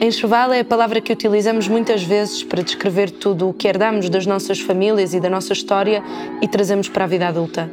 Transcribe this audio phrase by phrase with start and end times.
[0.00, 4.26] Enxoval é a palavra que utilizamos muitas vezes para descrever tudo o que herdamos das
[4.26, 6.04] nossas famílias e da nossa história
[6.40, 7.68] e trazemos para a vida adulta.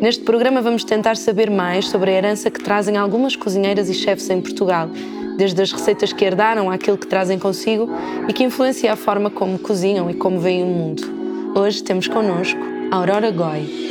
[0.00, 4.30] Neste programa vamos tentar saber mais sobre a herança que trazem algumas cozinheiras e chefes
[4.30, 4.88] em Portugal,
[5.36, 7.86] desde as receitas que herdaram àquilo que trazem consigo
[8.26, 11.02] e que influencia a forma como cozinham e como veem o mundo.
[11.54, 12.60] Hoje temos connosco
[12.90, 13.82] Aurora Goy.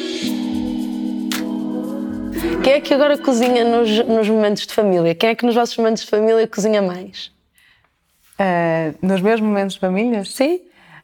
[2.64, 5.14] Quem é que agora cozinha nos, nos momentos de família?
[5.14, 7.32] Quem é que nos vossos momentos de família cozinha mais?
[8.42, 10.26] Uh, nos meus momentos de família?
[10.26, 10.62] Sim.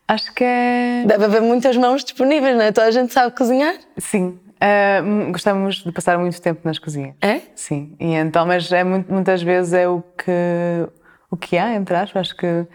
[0.08, 1.04] Acho que é.
[1.06, 2.72] Deve haver muitas mãos disponíveis, não é?
[2.72, 3.76] Toda a gente sabe cozinhar?
[3.98, 4.40] Sim.
[4.56, 7.14] Uh, gostamos de passar muito tempo nas cozinhas.
[7.22, 7.42] É?
[7.54, 7.96] Sim.
[8.00, 10.88] E então, mas é muito, muitas vezes é o que,
[11.30, 12.30] o que há, entre aspas.
[12.30, 12.66] Acho que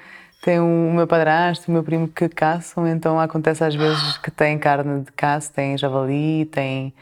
[0.43, 4.59] tem o meu padrasto, o meu primo que caçam, então acontece às vezes que tem
[4.59, 6.95] carne de caça, tem javali, tem.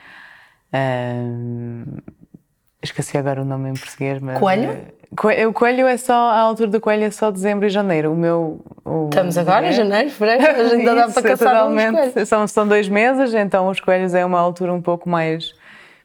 [0.72, 2.00] Uh,
[2.82, 4.38] esqueci agora o nome em português, mas.
[4.38, 4.99] Coelho?
[5.12, 8.12] O coelho é só, a altura do coelho é só dezembro e janeiro.
[8.12, 8.60] O meu.
[8.84, 12.24] O Estamos agora em janeiro, fevereiro, a gente ainda dá para caçar totalmente.
[12.26, 15.52] São, são dois meses, então os coelhos é uma altura um pouco mais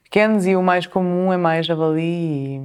[0.04, 2.62] pequenos e o mais comum é mais javali e.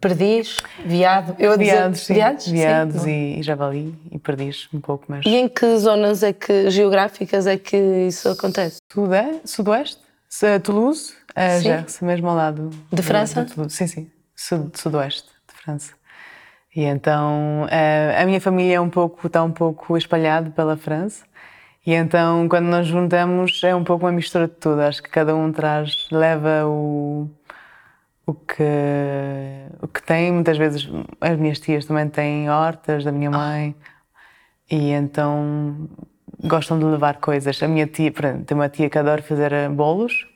[0.00, 1.34] Perdiz, viado.
[1.38, 2.14] Eu viados, dizer, sim.
[2.14, 3.10] Viados, viados sim.
[3.10, 5.24] E, e javali e perdiz um pouco mais.
[5.24, 7.76] E em que zonas é que, geográficas é que
[8.08, 8.78] isso acontece?
[8.92, 10.00] Sude, sudoeste,
[10.62, 12.70] Toulouse, a Gers, mesmo ao lado.
[12.92, 13.44] De França?
[13.44, 14.10] De, de, sim, sim.
[14.34, 15.35] Sud, sudoeste.
[15.66, 15.94] França.
[16.74, 21.24] E então a, a minha família é um pouco está um pouco espalhada pela França.
[21.84, 24.80] E então quando nós juntamos é um pouco uma mistura de tudo.
[24.82, 27.28] Acho que cada um traz leva o
[28.26, 28.62] o que
[29.82, 30.32] o que tem.
[30.32, 30.88] Muitas vezes
[31.20, 33.74] as minhas tias também têm hortas da minha mãe.
[34.70, 35.88] E então
[36.44, 37.62] gostam de levar coisas.
[37.62, 40.26] A minha tia, tem uma tia que adora fazer bolos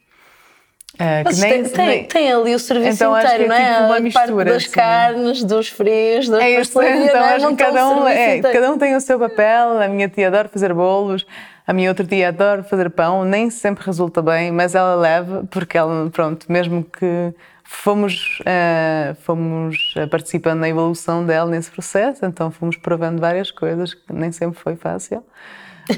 [1.00, 2.04] Uh, que nem, tem, nem...
[2.04, 3.72] tem, ali o serviço então, inteiro, é não é?
[3.72, 8.06] Tipo uma mistura, das carnes, dos frios, das é isso, então acho que cada um,
[8.06, 9.80] é, cada um tem o seu papel.
[9.80, 11.26] A minha tia adora fazer bolos,
[11.66, 13.24] a minha outra tia adora fazer pão.
[13.24, 17.32] Nem sempre resulta bem, mas ela leva, porque ela, pronto, mesmo que
[17.64, 24.12] fomos, uh, fomos participando na evolução dela nesse processo, então fomos provando várias coisas, que
[24.12, 25.24] nem sempre foi fácil.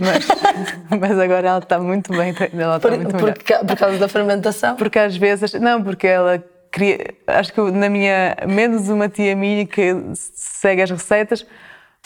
[0.01, 0.29] Mas,
[1.01, 3.35] mas agora ela está muito bem, ela está por, muito por,
[3.67, 4.77] por causa da fermentação?
[4.77, 9.67] Porque às vezes, não, porque ela queria, acho que na minha, menos uma tia minha
[9.67, 11.47] que segue as receitas,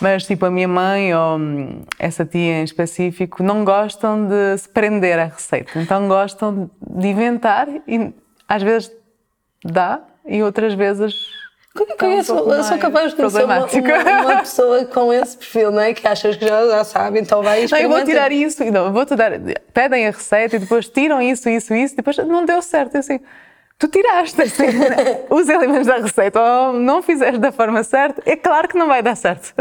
[0.01, 4.69] mas tipo a minha mãe ou hum, essa tia em específico não gostam de se
[4.69, 8.13] prender à receita, então gostam de inventar e
[8.49, 8.91] às vezes
[9.65, 11.15] dá e outras vezes
[11.99, 15.81] Conheço, um eu sou capaz de conhecer uma, uma, uma, pessoa com esse perfil, não
[15.81, 15.93] é?
[15.93, 17.67] Que achas que já, já sabe, então vai.
[17.67, 19.33] Não, eu vou tirar isso, não, vou-te dar,
[19.73, 22.95] pedem a receita e depois tiram isso, isso, isso, depois não deu certo.
[22.95, 23.21] Eu assim,
[23.79, 24.65] tu tiraste assim,
[25.29, 29.03] os elementos da receita ou não fizeste da forma certa, é claro que não vai
[29.03, 29.55] dar certo.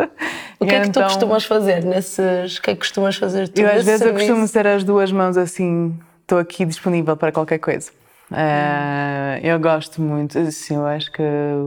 [0.60, 2.58] O que e é que então, tu costumas fazer nesses.
[2.58, 4.08] O que é que costumas fazer tu Eu às vezes serviço?
[4.08, 7.92] eu costumo ser as duas mãos assim, estou aqui disponível para qualquer coisa.
[8.32, 11.22] Uh, eu gosto muito, assim, eu acho que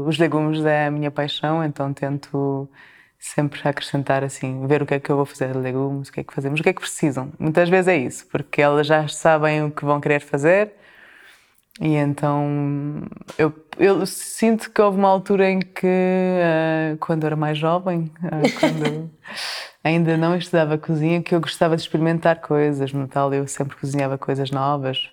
[0.07, 2.69] os legumes é a minha paixão, então tento
[3.19, 6.21] sempre acrescentar assim, ver o que é que eu vou fazer de legumes, o que
[6.21, 7.33] é que fazemos, o que é que precisam.
[7.39, 10.73] Muitas vezes é isso, porque elas já sabem o que vão querer fazer
[11.81, 13.07] e então
[13.39, 18.61] eu, eu sinto que houve uma altura em que, uh, quando era mais jovem, uh,
[18.61, 19.11] quando
[19.85, 24.19] ainda não estudava cozinha, que eu gostava de experimentar coisas, no tal eu sempre cozinhava
[24.19, 25.09] coisas novas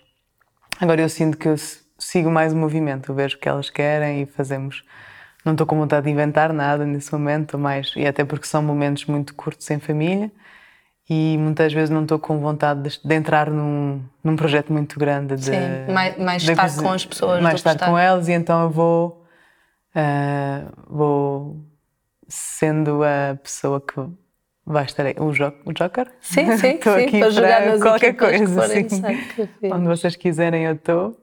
[0.79, 1.55] Agora eu sinto que eu
[1.97, 4.83] sigo mais o movimento, eu vejo o que elas querem e fazemos.
[5.43, 9.05] Não estou com vontade de inventar nada nesse momento, mais e até porque são momentos
[9.05, 10.31] muito curtos em família
[11.09, 15.35] e muitas vezes não estou com vontade de, de entrar num, num projeto muito grande
[15.35, 18.63] de Sim, mais, mais de, estar com as pessoas mais estar com elas e então
[18.63, 19.23] eu vou
[19.95, 21.63] uh, vou
[22.27, 23.99] sendo a pessoa que
[24.65, 25.15] vai estar aí.
[25.19, 26.07] O, jo o Joker?
[26.19, 28.67] Sim, sim, estou sim, aqui para, jogar nas qualquer coisa.
[28.89, 29.01] Sim.
[29.71, 31.17] Onde vocês quiserem eu estou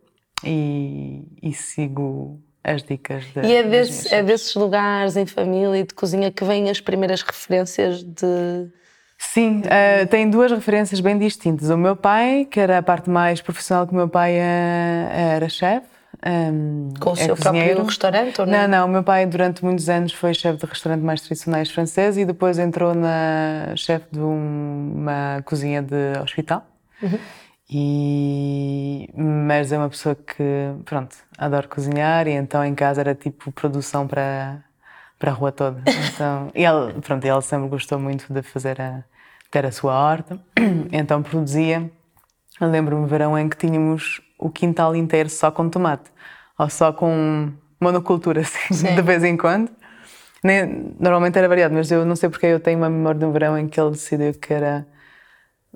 [0.45, 5.85] e, e, sigo as dicas da E é, desse, é desses lugares em família e
[5.85, 8.69] de cozinha que vêm as primeiras referências de.
[9.19, 11.71] Sim, uh, tem duas referências bem distintas.
[11.71, 15.49] O meu pai, que era a parte mais profissional que o meu pai uh, era
[15.49, 15.92] chefe,
[16.25, 17.67] um, Com o é seu cozinheiro.
[17.69, 18.53] próprio restaurante ou não?
[18.53, 18.87] Não, não.
[18.87, 22.59] O meu pai durante muitos anos foi chefe de restaurantes mais tradicionais franceses e depois
[22.59, 26.65] entrou na chefe de uma cozinha de hospital.
[27.03, 27.19] Uhum.
[27.69, 30.45] E, mas é uma pessoa que,
[30.85, 34.63] pronto, adora cozinhar e então em casa era tipo produção para,
[35.19, 35.83] para a rua toda.
[36.13, 39.03] Então, e ele, pronto, ele sempre gostou muito de fazer a,
[39.51, 40.39] ter a sua horta,
[40.93, 41.91] então produzia.
[42.61, 46.11] Lembro-me verão em que tínhamos o quintal inteiro só com tomate
[46.59, 47.51] ou só com
[47.81, 48.95] monocultura, assim, Sim.
[48.95, 49.71] de vez em quando.
[50.45, 53.31] Nem, normalmente era variado, mas eu não sei porque eu tenho uma memória de um
[53.33, 54.87] verão em que ele decidiu que era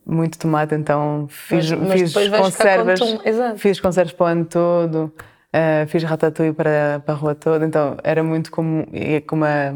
[0.05, 3.59] muito tomate, então fiz, Mas- mas fiz com conservas, exato.
[3.59, 5.13] fiz conservas para o ano todo,
[5.53, 9.73] eh, fiz ratatouille para, para a rua toda, então era muito como, e como a,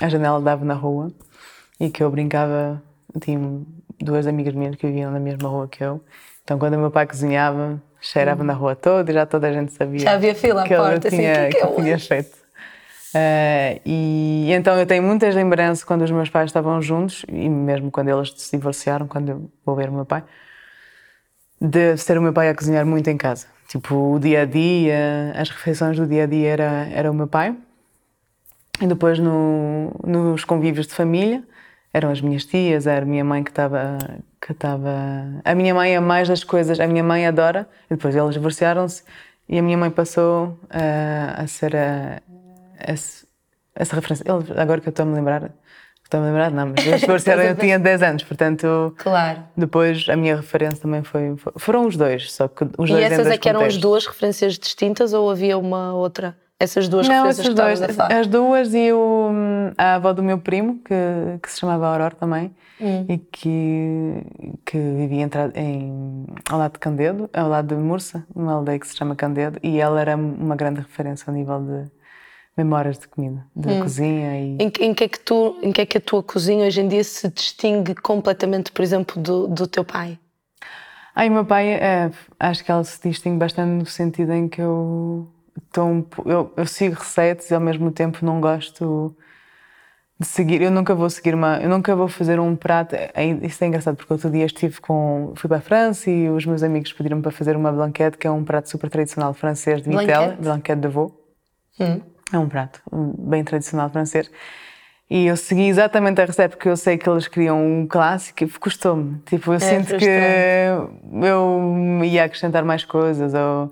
[0.00, 1.10] a janela dava na rua
[1.80, 2.80] e que eu brincava,
[3.20, 3.38] tinha
[4.00, 6.00] duas amigas minhas que viviam na mesma rua que eu,
[6.44, 9.72] então quando o meu pai cozinhava, cheirava na rua toda e já toda a gente
[9.72, 11.98] sabia Já havia fila à porta, assim, tinha, o que é que é que tinha
[11.98, 12.36] feito.
[13.14, 17.90] Eh, e então eu tenho muitas lembranças quando os meus pais estavam juntos e mesmo
[17.90, 20.24] quando eles se divorciaram, quando eu vou ver o meu pai,
[21.60, 23.46] de ser o meu pai a cozinhar muito em casa.
[23.68, 27.26] Tipo, o dia a dia, as refeições do dia a dia era, era o meu
[27.26, 27.56] pai.
[28.80, 31.42] E depois no, nos convívios de família
[31.92, 33.98] eram as minhas tias, era a minha mãe que estava.
[34.44, 34.90] Que estava...
[35.44, 39.04] A minha mãe é mais das coisas, a minha mãe adora, e depois eles divorciaram-se
[39.48, 42.20] e a minha mãe passou eh, a ser a,
[42.92, 43.24] esse-
[43.74, 44.24] essa referência.
[44.56, 45.50] Agora que eu estou a me lembrar,
[46.02, 48.92] estou a me lembrar, não, mas eles divorciaram, eu tinha 10 anos, portanto.
[48.98, 49.44] Claro.
[49.56, 53.04] Depois a minha referência também foi, foram os dois, só que os E dois em
[53.14, 56.36] essas é que eram as duas referências distintas ou havia uma outra?
[56.62, 58.20] Essas duas Não, referências que dois, estavas a falar?
[58.20, 59.30] as duas e o,
[59.76, 60.94] a avó do meu primo, que,
[61.42, 63.04] que se chamava Aurora também, Hum.
[63.08, 64.24] e que,
[64.64, 65.30] que vivia em,
[65.60, 69.58] em, ao lado de Candedo, ao lado de Mursa, uma aldeia que se chama Candedo,
[69.62, 71.90] e ela era uma grande referência ao nível de
[72.56, 73.80] memórias de comida, de Hum.
[73.80, 74.56] cozinha e...
[74.60, 76.80] Em, que- em que é que tu, em que é que a tua cozinha hoje
[76.80, 80.16] em dia se distingue completamente, por exemplo, do, do teu pai?
[81.14, 84.60] Ai, o meu pai, é, acho que ela se distingue bastante no sentido em que
[84.62, 85.28] eu,
[86.02, 89.14] po- eu, eu sigo receitas e ao mesmo tempo não gosto
[90.18, 90.62] de seguir.
[90.62, 91.58] Eu nunca vou seguir uma.
[91.60, 92.94] Eu nunca vou fazer um prato.
[92.94, 95.32] é- Isso é engraçado porque outro dia estive com.
[95.36, 98.30] Fui para a França e os meus amigos pediram-me para fazer uma blanquette, que é
[98.30, 100.42] um prato super tradicional francês de vitela, Blanquette?
[100.42, 101.20] blanquette de veau.
[101.80, 102.00] Hum.
[102.32, 102.80] É um prato
[103.18, 104.30] bem tradicional francês.
[105.10, 108.48] E eu segui exatamente a receita porque eu sei que eles queriam um clássico e
[108.48, 109.18] custou-me.
[109.26, 111.26] Tipo, eu sinto que frustrante.
[111.26, 113.70] eu ia acrescentar mais coisas ou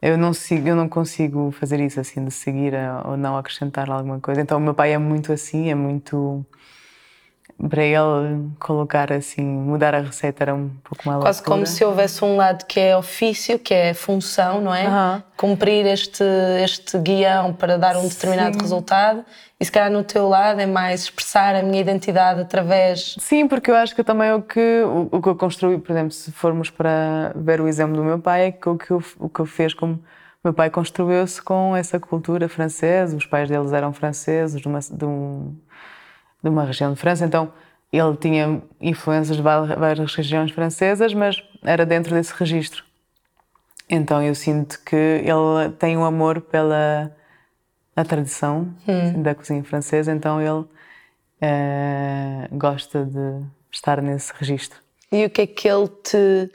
[0.00, 3.90] eu não sigo, eu não consigo fazer isso assim de seguir a- ou não acrescentar
[3.90, 4.40] alguma coisa.
[4.40, 6.44] Então o meu pai é muito assim, é muito
[7.66, 12.24] para ele colocar assim, mudar a receita era um pouco mais Quase como se houvesse
[12.24, 14.86] um lado que é ofício, que é função, não é?
[14.86, 15.22] Aham.
[15.36, 16.22] Cumprir este,
[16.62, 18.60] este guião para dar um determinado Sim.
[18.60, 19.24] resultado.
[19.58, 23.16] E se calhar no teu lado é mais expressar a minha identidade através.
[23.18, 26.12] Sim, porque eu acho que também o que, o, o que eu construí, por exemplo,
[26.12, 29.28] se formos para ver o exemplo do meu pai, é que o que eu, o
[29.28, 30.00] que eu fez como
[30.44, 35.04] meu pai construiu-se com essa cultura francesa, os pais deles eram franceses, de uma, de,
[35.04, 35.54] um,
[36.42, 37.52] de uma região de França, então
[37.92, 42.84] ele tinha influências de várias regiões francesas, mas era dentro desse registro.
[43.88, 47.14] Então eu sinto que ele tem um amor pela
[47.96, 48.72] a tradição
[49.16, 50.64] da cozinha francesa, então ele
[51.40, 54.78] eh, gosta de estar nesse registro.
[55.10, 56.50] E o que é que ele te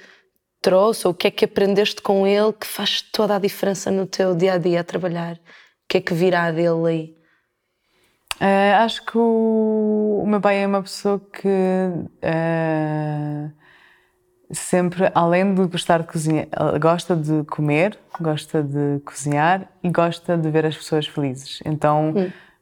[0.62, 4.08] trouxe, ou o que é que aprendeste com ele que faz toda a diferença no
[4.08, 5.36] teu dia a dia a trabalhar?
[5.36, 5.40] O
[5.90, 7.23] que é que virá dele aí?
[8.40, 11.48] Eh, acho que o, o meu pai é uma pessoa que
[12.22, 13.50] eh,
[14.52, 16.48] sempre, além de gostar de cozinhar,
[16.80, 21.60] gosta de comer, gosta de cozinhar e gosta de ver as pessoas felizes.
[21.66, 22.14] Então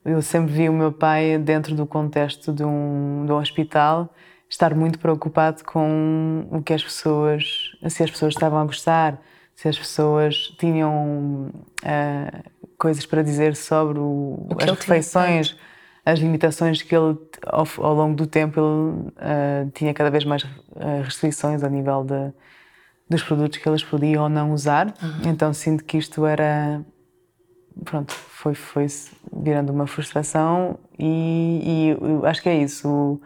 [0.04, 4.14] eu sempre vi o meu pai dentro do contexto de um, de um hospital
[4.50, 9.22] estar muito preocupado com o que as pessoas, se as pessoas estavam a gostar,
[9.56, 11.50] se as pessoas tinham
[11.84, 12.44] eh,
[12.82, 15.58] coisas para dizer sobre o, que as refeições,
[16.06, 20.44] as limitações que ele, ao, ao longo do tempo, ele eh, tinha cada vez mais
[20.76, 22.34] eh, restrições a nível de,
[23.10, 24.94] dos produtos que eles podiam ou não usar.
[25.24, 26.82] Então sinto que isto era
[27.86, 28.88] pronto, foi, foi
[29.32, 32.88] virando uma frustração e, e eu acho que é isso.
[32.90, 33.22] o-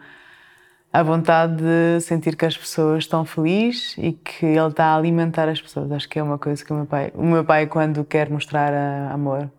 [0.96, 5.46] a vontade de sentir que as pessoas estão felizes e que ele está a alimentar
[5.46, 5.92] as pessoas.
[5.92, 7.12] Acho que é uma coisa que o meu pai.
[7.14, 9.50] O meu pai, quando quer mostrar ah, amor,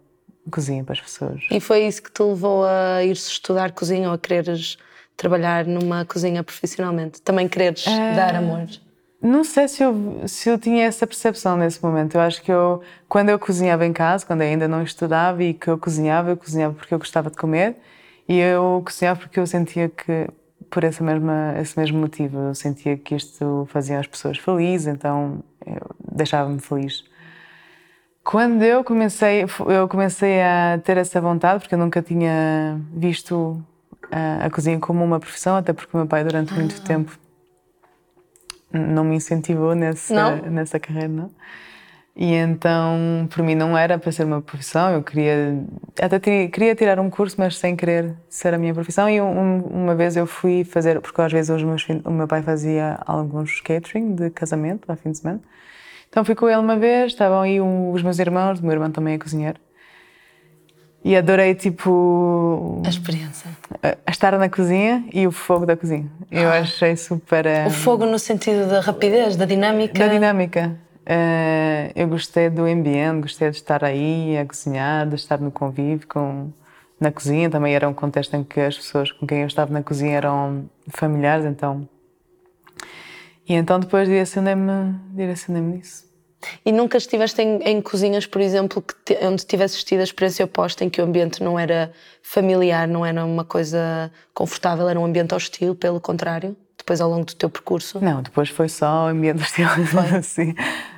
[0.50, 1.44] cozinha para as pessoas.
[1.52, 4.80] E foi isso que te levou a ir estudar cozinha ou a quereres
[5.16, 7.22] trabalhar numa cozinha profissionalmente?
[7.22, 8.66] Também quereres dar amor?
[9.22, 12.16] Não sei se eu, se eu tinha essa percepção nesse momento.
[12.16, 15.68] Eu acho que eu, quando eu cozinhava em casa, quando ainda não estudava e que
[15.68, 17.76] eu cozinhava, eu cozinhava porque eu gostava de comer
[18.28, 20.28] e eu cozinhava porque eu sentia que,
[20.70, 25.44] por essa mesma, esse mesmo motivo, eu sentia que isto fazia as pessoas felizes, então
[26.12, 27.04] deixava-me feliz.
[28.24, 33.64] Quando eu comecei, eu comecei a ter essa vontade, porque eu nunca tinha visto
[34.12, 37.18] a, a cozinha como uma profissão, até porque o meu pai durante muito tempo
[38.72, 40.52] não me incentivou nessa, Não?
[40.52, 41.32] nessa carreira, não.
[42.20, 44.90] E então, por mim, não era para ser uma profissão.
[44.90, 45.64] Eu queria,
[46.02, 49.08] até queria tirar um curso, mas sem querer ser a minha profissão.
[49.08, 52.98] E um, uma vez eu fui fazer, porque às vezes meus, o meu pai fazia
[53.06, 55.40] alguns catering de casamento, a fim de semana.
[56.10, 58.90] Então fui com ele uma vez, estavam aí um, os meus irmãos, o meu irmão
[58.90, 59.60] também é cozinheiro.
[61.06, 62.82] E adorei, tipo.
[62.84, 63.52] A experiência.
[63.84, 66.12] A estar na cozinha e o fogo da cozinha.
[66.32, 66.60] Eu ah.
[66.60, 67.46] achei super.
[67.68, 70.00] O fogo no sentido da rapidez, da dinâmica?
[70.00, 70.76] Da dinâmica.
[71.08, 76.06] Uh, eu gostei do ambiente, gostei de estar aí a cozinhar, de estar no convívio
[76.06, 76.52] com,
[77.00, 77.50] na cozinha.
[77.50, 80.70] Também era um contexto em que as pessoas com quem eu estava na cozinha eram
[80.90, 81.88] familiares, então.
[83.48, 86.06] E então depois direcionei-me direcionei nisso.
[86.66, 90.84] E nunca estiveste em, em cozinhas, por exemplo, te, onde tivesses tido a experiência oposta,
[90.84, 95.34] em que o ambiente não era familiar, não era uma coisa confortável, era um ambiente
[95.34, 96.56] hostil, pelo contrário?
[96.88, 98.00] depois ao longo do teu percurso?
[98.00, 99.68] Não, depois foi só ambiente hostil.
[100.18, 100.56] assim.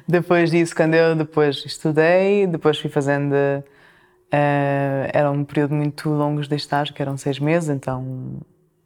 [0.09, 3.31] Depois disso, quando eu depois estudei, depois fui fazendo.
[3.31, 8.41] Uh, era um período muito longo de estágio, que eram seis meses, então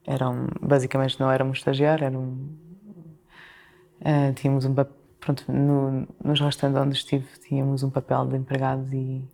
[0.05, 2.23] eram basicamente não éramos estagiários, eram,
[4.01, 4.73] uh, tínhamos um
[5.17, 9.25] pronto no, nos restaurantes onde estive tínhamos um papel de empregado e,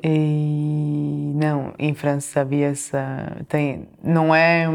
[0.00, 4.66] e não em França havia essa tem não é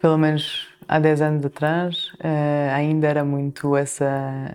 [0.00, 4.50] pelo menos há 10 anos atrás, uh, ainda era muito essa,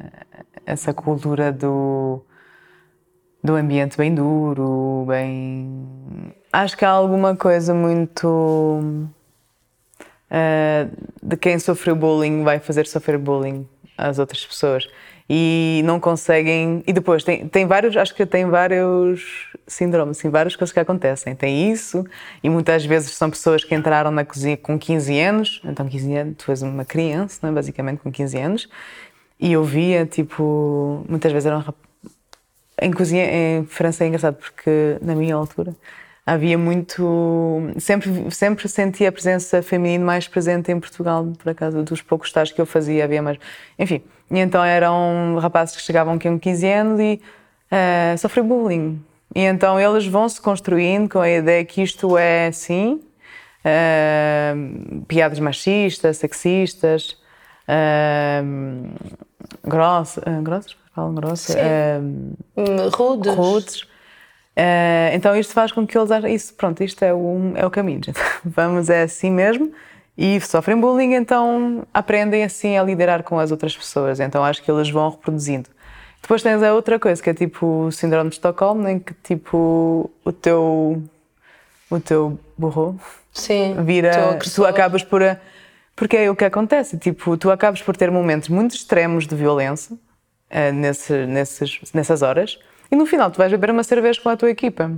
[0.65, 2.21] essa cultura do,
[3.43, 6.33] do ambiente bem duro, bem.
[6.51, 8.27] Acho que há alguma coisa muito.
[10.29, 10.91] Uh,
[11.23, 13.67] de quem sofreu bullying vai fazer sofrer bullying
[13.97, 14.87] às outras pessoas
[15.29, 16.83] e não conseguem.
[16.87, 21.35] E depois tem, tem vários, acho que tem vários síndromes, assim, várias coisas que acontecem.
[21.35, 22.05] Tem isso,
[22.43, 26.35] e muitas vezes são pessoas que entraram na cozinha com 15 anos, então 15 anos,
[26.37, 28.69] tu és uma criança, né, basicamente com 15 anos,
[29.39, 31.63] e eu via, tipo, muitas vezes eram.
[32.79, 35.75] Em cozinha, em França é engraçado porque na minha altura
[36.25, 37.61] havia muito.
[37.79, 42.55] Sempre, sempre senti a presença feminina mais presente em Portugal, por acaso, dos poucos estágios
[42.55, 43.39] que eu fazia, havia mais.
[43.79, 47.21] Enfim, e então eram rapazes que chegavam com 15 anos e
[47.71, 49.01] uh, sofrem bullying.
[49.35, 53.01] E então eles vão se construindo com a ideia que isto é assim,
[53.63, 57.17] uh, piadas machistas, sexistas,
[57.67, 58.89] uh,
[59.63, 63.35] gross, uh, grossas, falam grossas, uh, rudes.
[63.35, 63.87] rudes.
[65.13, 68.01] Então isto faz com que eles achem, isso, pronto, isto é o, é o caminho,
[68.43, 69.71] vamos, é assim mesmo,
[70.17, 74.71] e sofrem bullying, então aprendem assim a liderar com as outras pessoas, então acho que
[74.71, 75.69] eles vão reproduzindo.
[76.21, 80.09] Depois tens a outra coisa, que é tipo o síndrome de Estocolmo, em que tipo
[80.25, 81.03] o teu,
[81.89, 82.99] o teu burro
[83.31, 85.21] Sim, vira, tu acabas por...
[85.21, 85.39] A,
[85.95, 89.95] porque é o que acontece, tipo, tu acabas por ter momentos muito extremos de violência
[89.95, 92.59] uh, nesse, nesses, nessas horas,
[92.91, 94.91] e no final tu vais beber uma cerveja com a tua equipa.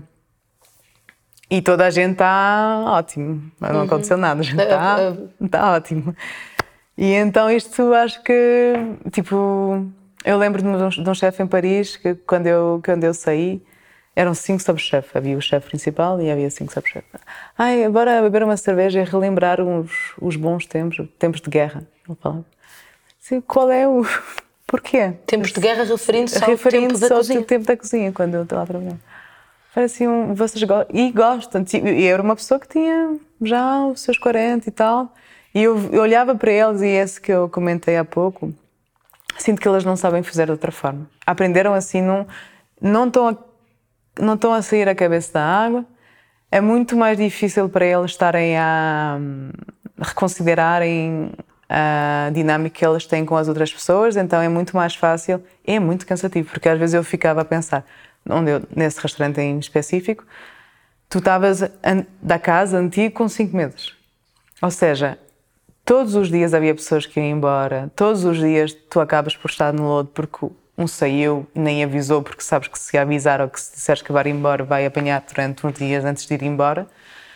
[1.50, 3.82] E toda a gente está ótimo, não uhum.
[3.82, 5.13] aconteceu nada, a gente está
[5.50, 6.15] tá ótimo.
[6.96, 8.74] E então isto acho que,
[9.12, 9.86] tipo,
[10.24, 13.63] eu lembro-me de um, um chefe em Paris que quando eu, quando eu saí,
[14.15, 15.15] eram cinco subchefes.
[15.15, 17.10] Havia o chefe principal e havia cinco subchefes.
[17.58, 19.91] Ai, bora beber uma cerveja e relembrar os,
[20.22, 21.88] os bons tempos, tempos de guerra.
[22.08, 22.46] Ele falava.
[23.48, 24.06] Qual é o.
[24.68, 25.13] Porquê?
[25.25, 27.44] Tempos de guerra referindo-se ao referindo tempo da cozinha.
[27.44, 28.98] tempo da cozinha, quando eu estava a trabalhar.
[29.73, 31.65] Pareciam, vocês gostam, e gostam.
[31.73, 35.13] E eu era uma pessoa que tinha já os seus 40 e tal.
[35.53, 38.53] E eu, eu olhava para eles, e esse que eu comentei há pouco,
[39.38, 41.09] sinto que eles não sabem fazer de outra forma.
[41.25, 42.27] Aprenderam assim, não,
[42.81, 43.38] não, estão a,
[44.19, 45.85] não estão a sair a cabeça da água.
[46.51, 49.19] É muito mais difícil para eles estarem a,
[49.99, 51.31] a reconsiderarem
[51.69, 55.79] a dinâmica que eles têm com as outras pessoas, então é muito mais fácil, é
[55.79, 57.85] muito cansativo, porque às vezes eu ficava a pensar,
[58.27, 60.25] onde eu, nesse restaurante em específico,
[61.07, 61.61] tu estavas
[62.21, 63.93] da casa antigo com cinco meses.
[64.61, 65.17] Ou seja,
[65.85, 69.73] todos os dias havia pessoas que iam embora, todos os dias tu acabas por estar
[69.73, 70.47] no lodo porque
[70.77, 74.11] um saiu e nem avisou, porque sabes que se avisar ou que se disseres que
[74.11, 76.88] vai embora, vai apanhar durante uns dias antes de ir embora.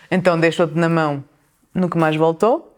[0.09, 1.23] Então deixou-te na mão,
[1.73, 2.77] nunca mais voltou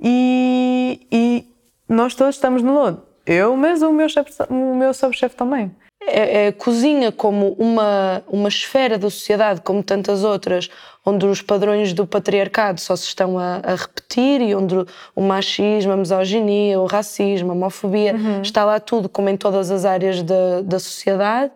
[0.00, 1.54] e, e
[1.88, 3.02] nós todos estamos no lodo.
[3.26, 5.70] Eu, mas o meu, chefe, meu subchefe também.
[6.02, 10.70] É, é, cozinha como uma, uma esfera da sociedade, como tantas outras,
[11.04, 14.74] onde os padrões do patriarcado só se estão a, a repetir e onde
[15.14, 18.40] o machismo, a misoginia, o racismo, a homofobia, uhum.
[18.40, 21.52] está lá tudo, como em todas as áreas da, da sociedade,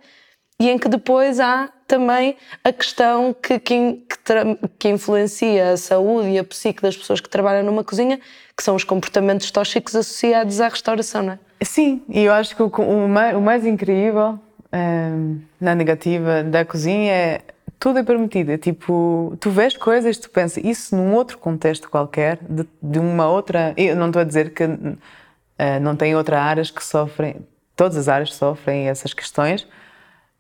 [0.61, 6.29] e em que depois há também a questão que, que, que, que, influencia a saúde
[6.29, 8.21] e a psique das pessoas que trabalham numa cozinha,
[8.57, 11.39] que são os comportamentos tóxicos associados à restauração, não é?
[11.63, 14.39] Sim, e eu acho que o, o, mais, o mais incrível
[14.73, 17.41] um, na negativa da cozinha é
[17.79, 18.51] tudo é permitido.
[18.51, 23.29] É tipo, tu vês coisas, tu pensas, isso num outro contexto qualquer, de, de uma
[23.29, 23.75] outra.
[23.77, 24.99] Eu não estou a dizer que uh,
[25.83, 27.37] não tem outras áreas que sofrem,
[27.77, 29.67] todas as áreas sofrem essas questões,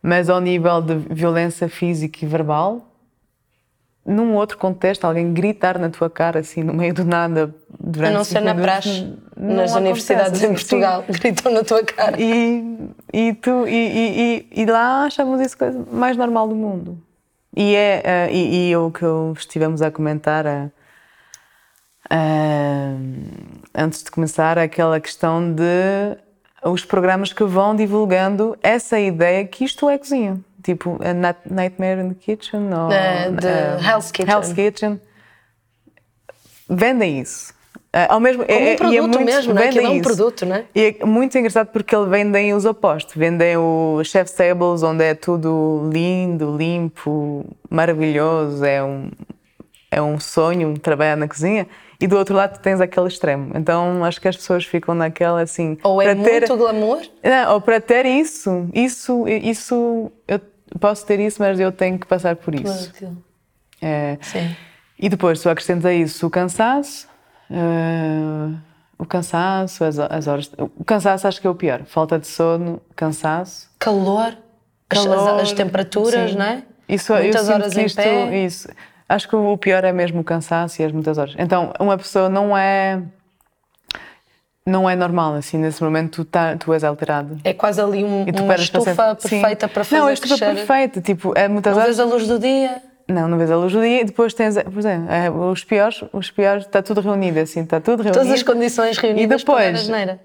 [0.02, 2.93] mas ao nível de violência física e verbal,
[4.06, 8.16] num outro contexto, alguém gritar na tua cara assim no meio do nada durante A
[8.18, 12.20] não ser na praxe, nas universidades em Portugal, gritam na tua cara.
[12.20, 16.99] E, e, tu, e, e, e lá achamos isso coisa mais normal do mundo.
[17.56, 19.04] E é uh, e, e, o que
[19.38, 20.70] estivemos a comentar uh,
[22.12, 23.00] uh,
[23.75, 26.18] antes de começar, aquela questão de
[26.64, 32.09] os programas que vão divulgando essa ideia que isto é cozinha tipo a Nightmare in
[32.09, 34.33] the Kitchen ou uh, Hell's Kitchen.
[34.33, 35.00] Hell's Kitchen.
[36.68, 37.52] Vendem isso.
[37.94, 39.76] Uh, ao mesmo, Como é, um produto é muito, mesmo, não é?
[39.76, 40.64] é um produto, não é?
[40.75, 43.14] E é muito engraçado porque eles vendem os opostos.
[43.14, 49.11] Vendem o Chef's Tables, onde é tudo lindo, limpo, maravilhoso, é um,
[49.92, 51.68] é um sonho trabalhar na cozinha
[52.00, 53.52] e do outro lado tens aquele extremo.
[53.54, 55.78] Então acho que as pessoas ficam naquela assim.
[55.83, 57.02] Ou é ter, muito glamour?
[57.23, 60.40] Não, ou para ter isso, isso, isso, eu
[60.78, 62.93] posso ter isso, mas eu tenho que passar por isso.
[62.99, 63.25] Claro.
[63.81, 64.57] É, Sim.
[64.99, 67.09] E depois tu acrescenta isso o cansaço,
[67.50, 68.57] uh,
[68.99, 70.50] o cansaço, as, as horas.
[70.57, 71.83] O cansaço acho que é o pior.
[71.85, 73.69] Falta de sono, cansaço.
[73.78, 74.37] Calor,
[74.88, 76.37] calor as, as temperaturas, sim.
[76.37, 76.62] não é?
[76.88, 78.45] Isso, Muitas horas em isto, pé.
[78.45, 78.69] Isso.
[79.09, 81.35] Acho que o pior é mesmo o cansaço e as muitas horas.
[81.38, 83.02] Então, uma pessoa não é
[84.66, 87.38] não é normal, assim, nesse momento tu, tá, tu és alterado.
[87.44, 89.73] É quase ali um, uma estufa perfeita Sim.
[89.73, 90.54] para fazer Não, a estufa crescer.
[90.54, 91.97] perfeita, tipo, é muitas Não horas...
[91.97, 92.83] vês a luz do dia?
[93.06, 96.02] Não, não vês a luz do dia e depois tens, por exemplo, é, os piores,
[96.12, 98.18] os piores, está tudo reunido, assim, está tudo reunido.
[98.18, 100.18] Todas as condições reunidas e depois, para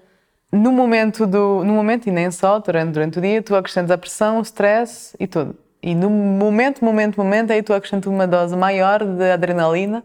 [0.52, 3.98] no momento do, no momento e nem só, durante, durante o dia, tu acrescentas a
[3.98, 5.54] pressão, o stress e tudo.
[5.82, 10.02] E no momento, momento, momento, aí tu acrescentas uma dose maior de adrenalina.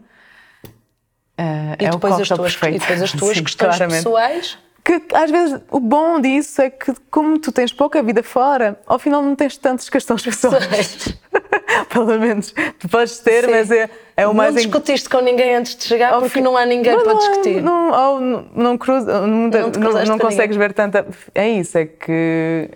[1.38, 4.04] Uh, e, é depois as tuas, e depois as tuas Sim, questões claramente.
[4.04, 4.58] pessoais.
[4.82, 9.00] Que às vezes o bom disso é que, como tu tens pouca vida fora, ao
[9.00, 11.18] final não tens tantas questões pessoais.
[11.90, 13.50] Pelo menos tu podes ter, Sim.
[13.50, 14.54] mas é, é o mais.
[14.54, 17.18] Não discutiste com ninguém antes de chegar ao porque não há ninguém não, para não,
[17.18, 17.62] discutir.
[17.62, 21.06] Não, ou não, não, cruza, não, não, não consegues ver tanta.
[21.34, 22.70] É isso, é que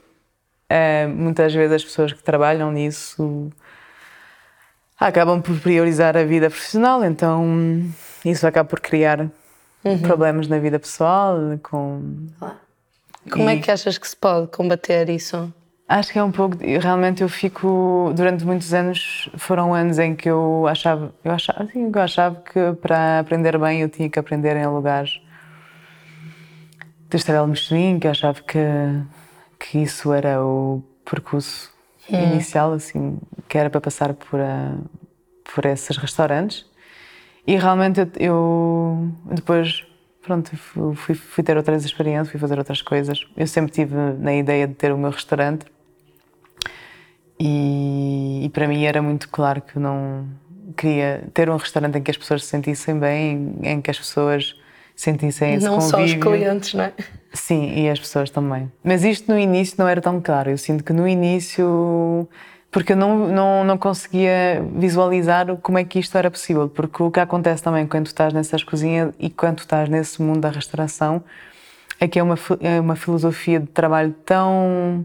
[0.68, 3.50] é, muitas vezes as pessoas que trabalham nisso
[4.98, 7.84] acabam por priorizar a vida profissional, então
[8.24, 9.20] isso acaba por criar
[9.84, 9.98] uhum.
[10.02, 11.36] problemas na vida pessoal.
[11.62, 12.26] Com...
[13.30, 13.54] Como e...
[13.54, 15.52] é que achas que se pode combater isso?
[15.88, 16.56] Acho que é um pouco.
[16.60, 18.12] Realmente eu fico.
[18.14, 21.12] Durante muitos anos foram anos em que eu achava.
[21.24, 25.20] Eu achava, assim, eu achava que para aprender bem eu tinha que aprender em lugares
[27.08, 28.58] de Estrela Michelin, que eu achava que
[29.60, 31.70] que isso era o percurso
[32.10, 32.32] hum.
[32.32, 34.74] inicial, assim, que era para passar por, a,
[35.54, 36.66] por esses restaurantes.
[37.46, 39.84] E realmente eu, eu depois,
[40.22, 43.26] pronto, fui, fui, ter outras experiências, fui fazer outras coisas.
[43.36, 45.66] Eu sempre tive na ideia de ter o meu restaurante
[47.38, 50.28] e, e para mim era muito claro que não
[50.76, 54.54] queria ter um restaurante em que as pessoas se sentissem bem, em que as pessoas
[54.94, 55.98] sentissem esse não convívio.
[55.98, 56.92] Não só os clientes, não é?
[57.32, 58.70] Sim, e as pessoas também.
[58.84, 60.50] Mas isto no início não era tão claro.
[60.50, 62.28] Eu sinto que no início
[62.70, 66.68] porque eu não, não, não conseguia visualizar como é que isto era possível.
[66.68, 70.50] Porque o que acontece também quando estás nessas cozinhas e quando estás nesse mundo da
[70.50, 71.22] restauração
[71.98, 75.04] é que é uma, é uma filosofia de trabalho tão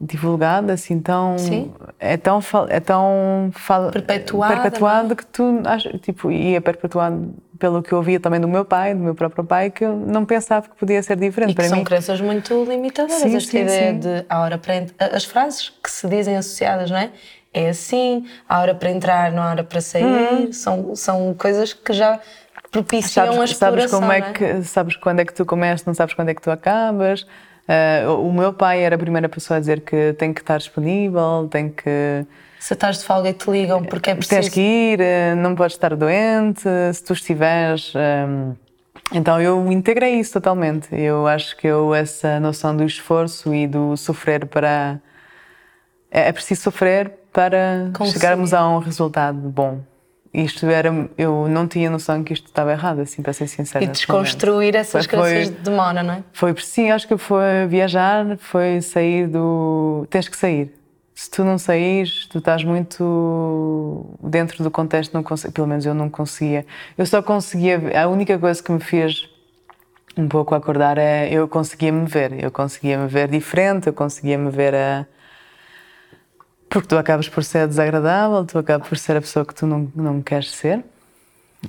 [0.00, 1.38] divulgada, assim, tão.
[1.38, 1.72] Sim.
[1.98, 2.40] É tão.
[2.68, 3.50] É tão
[3.92, 4.60] perpetuada.
[4.60, 5.16] Perpetuado é?
[5.16, 5.62] que tu.
[6.02, 9.42] Tipo, e é perpetuado pelo que eu ouvia também do meu pai, do meu próprio
[9.42, 11.52] pai, que eu não pensava que podia ser diferente.
[11.52, 11.84] E para são mim.
[11.84, 13.22] crenças muito limitadoras.
[13.22, 13.98] Sim, esta sim, ideia sim.
[13.98, 14.86] de a hora para.
[14.98, 17.10] As frases que se dizem associadas, não é?
[17.52, 20.04] É assim, a hora para entrar, não há hora para sair.
[20.04, 20.52] Hum.
[20.52, 22.20] São, são coisas que já
[22.70, 23.88] propiciam sabes, a exploração.
[23.88, 26.34] Sabes, como é, é que, sabes quando é que tu começas, não sabes quando é
[26.34, 27.26] que tu acabas.
[27.68, 31.48] Uh, o meu pai era a primeira pessoa a dizer que tem que estar disponível,
[31.50, 32.24] tem que.
[32.60, 34.40] Se estás de folga e te ligam porque é preciso.
[34.40, 36.62] Tens que ir, eh, não podes estar doente,
[36.94, 37.92] se tu estiveres.
[37.94, 38.54] Um, eh,
[39.12, 40.88] então eu integrei isso totalmente.
[40.92, 45.00] Eu acho que eu, essa noção do esforço e do sofrer para.
[46.10, 48.20] É, é preciso sofrer para Conseguir.
[48.20, 49.80] chegarmos a um resultado bom
[50.44, 51.08] isto era.
[51.16, 53.84] Eu não tinha noção que isto estava errado, assim, para ser sincera.
[53.84, 56.22] E desconstruir essas coisas demora, não é?
[56.32, 60.06] Foi, sim, acho que foi viajar, foi sair do.
[60.10, 60.72] Tens que sair.
[61.14, 66.10] Se tu não saís, tu estás muito dentro do contexto, não pelo menos eu não
[66.10, 66.66] conseguia.
[66.98, 67.80] Eu só conseguia.
[67.98, 69.26] A única coisa que me fez
[70.16, 74.36] um pouco acordar é eu conseguia me ver, eu conseguia me ver diferente, eu conseguia
[74.36, 75.06] me ver a
[76.68, 79.90] porque tu acabas por ser desagradável, tu acabas por ser a pessoa que tu não,
[79.94, 80.84] não queres ser.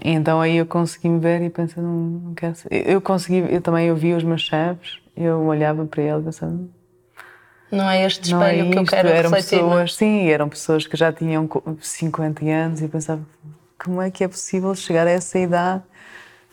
[0.03, 2.67] E então aí eu consegui me ver e pensei, não, não quero ser.
[2.71, 6.69] Eu consegui, eu também ouvi os meus chefes, eu olhava para eles pensando,
[7.71, 9.87] não é este espelho é que eu quero eram refletir, pessoas, não?
[9.87, 11.49] Sim, eram pessoas que já tinham
[11.81, 13.21] 50 anos e pensava,
[13.77, 15.83] como é que é possível chegar a essa idade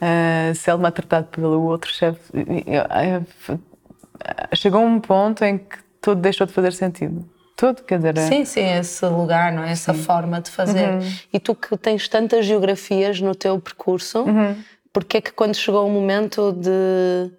[0.01, 2.21] uh, ser maltratado pelo outro chefe?
[4.55, 7.25] Chegou um ponto em que tudo deixou de fazer sentido.
[7.57, 8.19] Tudo, quer dizer...
[8.19, 9.71] É sim, sim, esse lugar, não é?
[9.71, 10.03] Essa sim.
[10.03, 10.95] forma de fazer.
[10.95, 11.13] Uhum.
[11.33, 14.57] E tu que tens tantas geografias no teu percurso, uhum.
[14.93, 17.31] porque é que quando chegou o momento de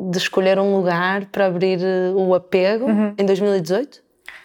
[0.00, 3.14] de escolher um lugar para abrir eh, o apego uhum.
[3.18, 4.02] em 2018?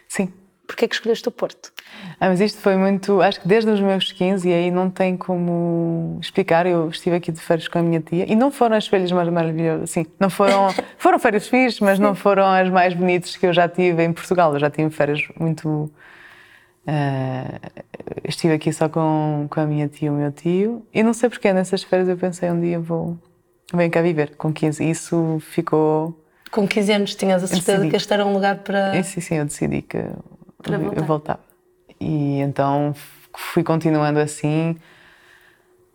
[0.10, 0.34] Sim.
[0.68, 1.72] Porquê é que escolheste o Porto?
[2.20, 5.16] Ah, mas isto foi muito, acho que desde os meus 15 e aí não tem
[5.16, 8.88] como explicar, eu estive aqui de férias com a minha tia e não foram as
[8.88, 13.36] férias mais maravilhosas, assim, não foram, foram férias fixas, mas não foram as mais bonitas
[13.36, 15.68] que eu já tive em Portugal, eu já tive férias muito,
[16.88, 17.60] uh,
[18.28, 21.30] estive aqui só com, com a minha tia e o meu tio e não sei
[21.30, 23.18] porque nessas férias eu pensei um dia vou
[23.74, 24.90] Vem cá viver, com 15.
[24.90, 26.22] Isso ficou.
[26.52, 29.02] Com 15 anos tinhas a certeza que este era um lugar para.
[29.04, 29.98] Sim, sim, eu decidi que
[30.66, 31.02] para voltar.
[31.02, 31.40] eu voltava.
[32.00, 32.94] E então
[33.36, 34.76] fui continuando assim.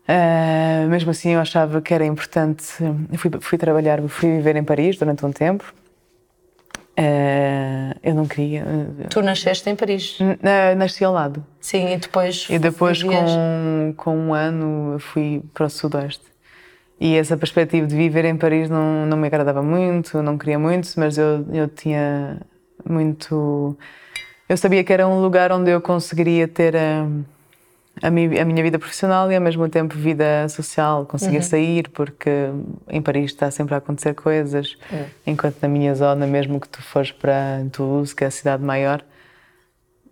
[0.09, 2.65] Uh, mesmo assim, eu achava que era importante.
[3.17, 5.73] Fui, fui trabalhar, fui viver em Paris durante um tempo.
[6.99, 8.65] Uh, eu não queria.
[9.09, 10.19] Tu nasceste em Paris?
[10.77, 11.45] nasci ao lado.
[11.61, 12.47] Sim, e depois.
[12.51, 16.25] E depois, com, com um ano, fui para o Sudeste.
[17.01, 20.93] E essa perspectiva de viver em Paris não, não me agradava muito, não queria muito,
[20.99, 22.39] mas eu, eu tinha
[22.85, 23.79] muito.
[24.51, 27.07] Eu sabia que era um lugar onde eu conseguiria ter a,
[28.03, 31.45] a, mi, a minha vida profissional e ao mesmo tempo vida social, conseguia uhum.
[31.45, 32.49] sair, porque
[32.89, 35.05] em Paris está sempre a acontecer coisas, uhum.
[35.25, 39.05] enquanto na minha zona, mesmo que tu fores para Toulouse, que é a cidade maior,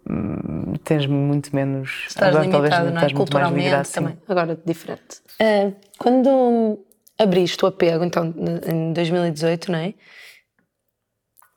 [0.09, 2.05] hum, tens muito menos.
[2.07, 2.95] Estás agora, limitado, talvez, não é?
[2.95, 4.19] Estás Culturalmente também.
[4.29, 5.21] Agora, diferente.
[5.43, 6.79] Uh, quando
[7.19, 8.33] abriste o apego, então,
[8.65, 9.95] em 2018, não é?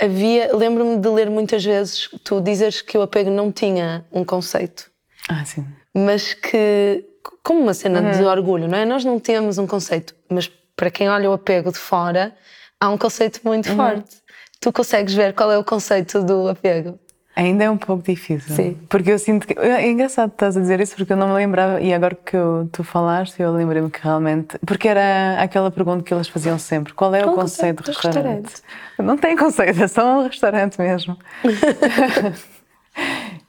[0.02, 4.90] Havia, lembro-me de ler muitas vezes tu dizes que o apego não tinha um conceito.
[5.30, 5.66] Ah, sim.
[5.94, 7.06] Mas que,
[7.44, 8.12] como uma cena uhum.
[8.12, 8.86] de orgulho, não é?
[8.86, 12.36] Nós não temos um conceito, mas para quem olha o apego de fora,
[12.80, 13.76] há um conceito muito uhum.
[13.76, 14.18] forte.
[14.60, 17.00] Tu consegues ver qual é o conceito do apego?
[17.36, 18.54] Ainda é um pouco difícil.
[18.56, 18.78] Sim.
[18.90, 19.58] Porque eu sinto que.
[19.58, 22.68] É engraçado estás a dizer isso porque eu não me lembrava, e agora que eu,
[22.72, 24.58] tu falaste, eu lembrei-me que realmente.
[24.66, 28.44] Porque era aquela pergunta que eles faziam sempre: qual é o, o conceito, de restaurante?
[28.44, 28.62] restaurante?
[29.00, 31.18] Não tem conceito, é só um restaurante mesmo.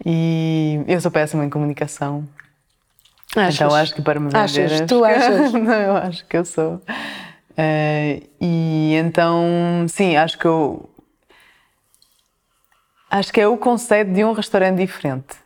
[0.06, 2.24] e eu sou péssima em comunicação.
[3.34, 3.54] Achas?
[3.56, 4.38] Então acho que para me vender.
[4.38, 4.80] Achas?
[4.82, 5.52] Tu achas?
[5.54, 6.74] não, eu acho que eu sou.
[7.52, 10.88] Uh, e então, sim, acho que eu
[13.12, 15.36] Acho que é o conceito de um restaurante diferente.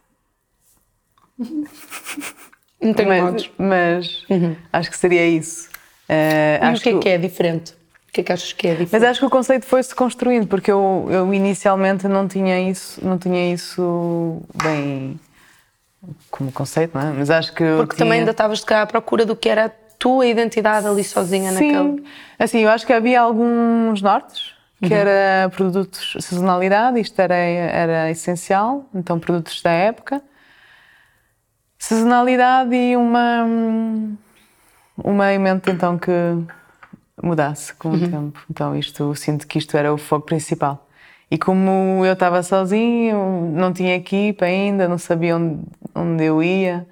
[2.81, 3.51] Não tenho mas, modos.
[3.59, 4.55] Mas uhum.
[4.73, 5.69] acho que seria isso.
[6.09, 7.73] Uh, e o que é que, que é diferente?
[8.09, 8.93] O que é que achas que é diferente?
[8.93, 13.19] Mas acho que o conceito foi-se construindo, porque eu, eu inicialmente não tinha isso, não
[13.19, 15.19] tinha isso bem
[16.31, 17.13] como conceito, não é?
[17.15, 18.07] Mas acho que Porque tinha...
[18.07, 21.53] também ainda estavas de cá à procura do que era a tua identidade ali sozinha
[21.53, 21.73] Sim.
[21.73, 22.05] naquele.
[22.39, 25.01] Assim, eu acho que havia alguns nortes que uhum.
[25.01, 30.23] era produtos sazonalidade, isto era, era essencial, então produtos da época.
[31.79, 33.47] Sazonalidade e uma,
[34.97, 36.11] uma emenda então que
[37.23, 38.11] mudasse com o uhum.
[38.11, 38.45] tempo.
[38.51, 40.87] Então isto, sinto que isto era o foco principal.
[41.31, 45.61] E como eu estava sozinho, não tinha equipa ainda, não sabia onde,
[45.95, 46.87] onde eu ia,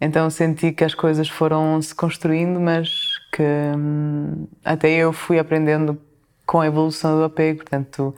[0.00, 2.88] então senti que as coisas foram se construindo, mas
[3.32, 3.42] que
[3.76, 6.00] hum, até eu fui aprendendo
[6.46, 7.58] com a evolução do apego.
[7.58, 8.14] Portanto,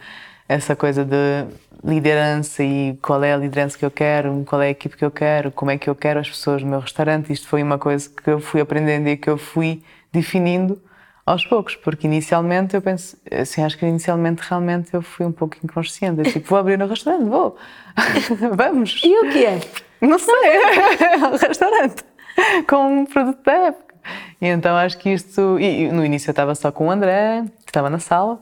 [0.48, 1.46] essa coisa de
[1.84, 5.10] liderança e qual é a liderança que eu quero, qual é a equipe que eu
[5.10, 7.32] quero, como é que eu quero as pessoas no meu restaurante.
[7.32, 10.80] Isto foi uma coisa que eu fui aprendendo e que eu fui definindo
[11.24, 15.56] aos poucos, porque inicialmente eu penso, assim, acho que inicialmente realmente eu fui um pouco
[15.62, 16.20] inconsciente.
[16.20, 17.56] Eu, tipo, vou abrir um restaurante, vou,
[18.56, 19.00] vamos.
[19.04, 19.60] E o que é?
[20.00, 20.34] Não sei,
[21.30, 22.04] um restaurante
[22.66, 23.87] com um produto da época.
[24.40, 25.58] Então acho que isto.
[25.58, 28.40] E, no início eu estava só com o André, que estava na sala,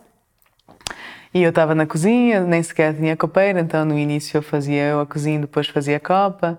[1.33, 5.01] e eu estava na cozinha, nem sequer tinha copeira, então no início eu fazia eu
[5.01, 6.59] a cozinha, depois fazia a copa.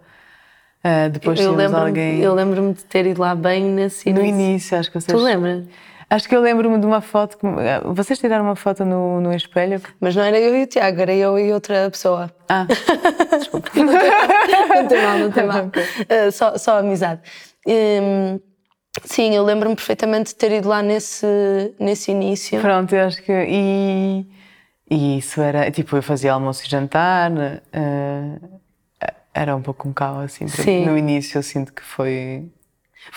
[0.84, 2.20] Uh, depois eu alguém.
[2.20, 4.24] Eu lembro-me de ter ido lá bem nesse início.
[4.24, 5.18] No início, acho que vocês.
[5.18, 5.66] Tu lembras?
[6.10, 7.38] Acho que eu lembro-me de uma foto.
[7.38, 7.46] Que...
[7.88, 9.82] Vocês tiraram uma foto no, no espelho?
[10.00, 12.32] Mas não era eu e o Tiago, era eu e outra pessoa.
[12.48, 12.66] Ah,
[13.38, 13.70] desculpa.
[13.76, 15.66] não tem mal, não tem mal.
[15.66, 17.22] Uh, só, só amizade.
[17.68, 18.40] Um,
[19.04, 21.26] Sim, eu lembro-me perfeitamente de ter ido lá nesse,
[21.80, 22.60] nesse início.
[22.62, 23.32] Pronto, eu acho que.
[23.32, 24.26] E,
[24.90, 25.70] e isso era.
[25.72, 27.32] Tipo, eu fazia almoço e jantar.
[27.32, 28.60] Uh,
[29.34, 30.48] era um pouco um caos, assim.
[30.48, 30.86] Sim.
[30.86, 32.46] No início eu sinto que foi.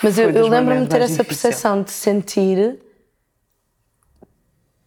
[0.01, 1.25] Mas foi eu, eu lembro-me de ter essa difícil.
[1.25, 2.79] percepção de sentir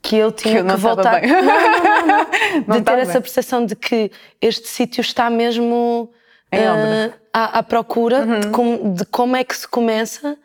[0.05, 1.23] que eu tinha que, eu que voltar.
[1.23, 6.11] Não, não, não, de ter essa percepção de que este sítio está mesmo
[6.53, 8.41] uh, à, à, procura uhum.
[8.41, 10.37] de, como, de, como, é que se começa.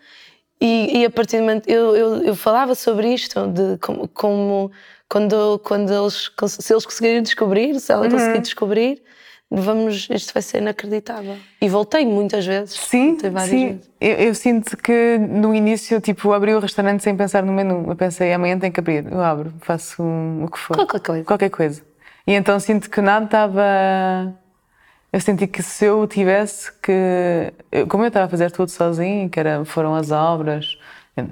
[0.62, 1.69] E, e a partir do momento.
[1.69, 4.72] Eu, eu, eu, falava sobre isto, de como, como
[5.08, 8.12] quando, quando eles, se eles conseguirem descobrir, se ela uhum.
[8.12, 9.02] conseguir descobrir,
[9.50, 11.38] vamos, isto vai ser inacreditável.
[11.62, 12.76] E voltei muitas vezes.
[12.80, 13.17] Sim,
[13.48, 13.80] sim.
[14.00, 17.86] Eu, eu, sinto que no início, tipo, abri o restaurante sem pensar no menu.
[17.88, 19.10] Eu pensei, amanhã tem que abrir.
[19.12, 20.76] Eu abro, faço um, o que for.
[20.76, 21.24] Qualquer coisa.
[21.24, 21.82] Qualquer coisa.
[22.28, 24.36] E então sinto que nada estava...
[25.12, 27.54] Eu senti que se eu tivesse que...
[27.88, 30.78] Como eu estava a fazer tudo sozinho, que era, foram as obras...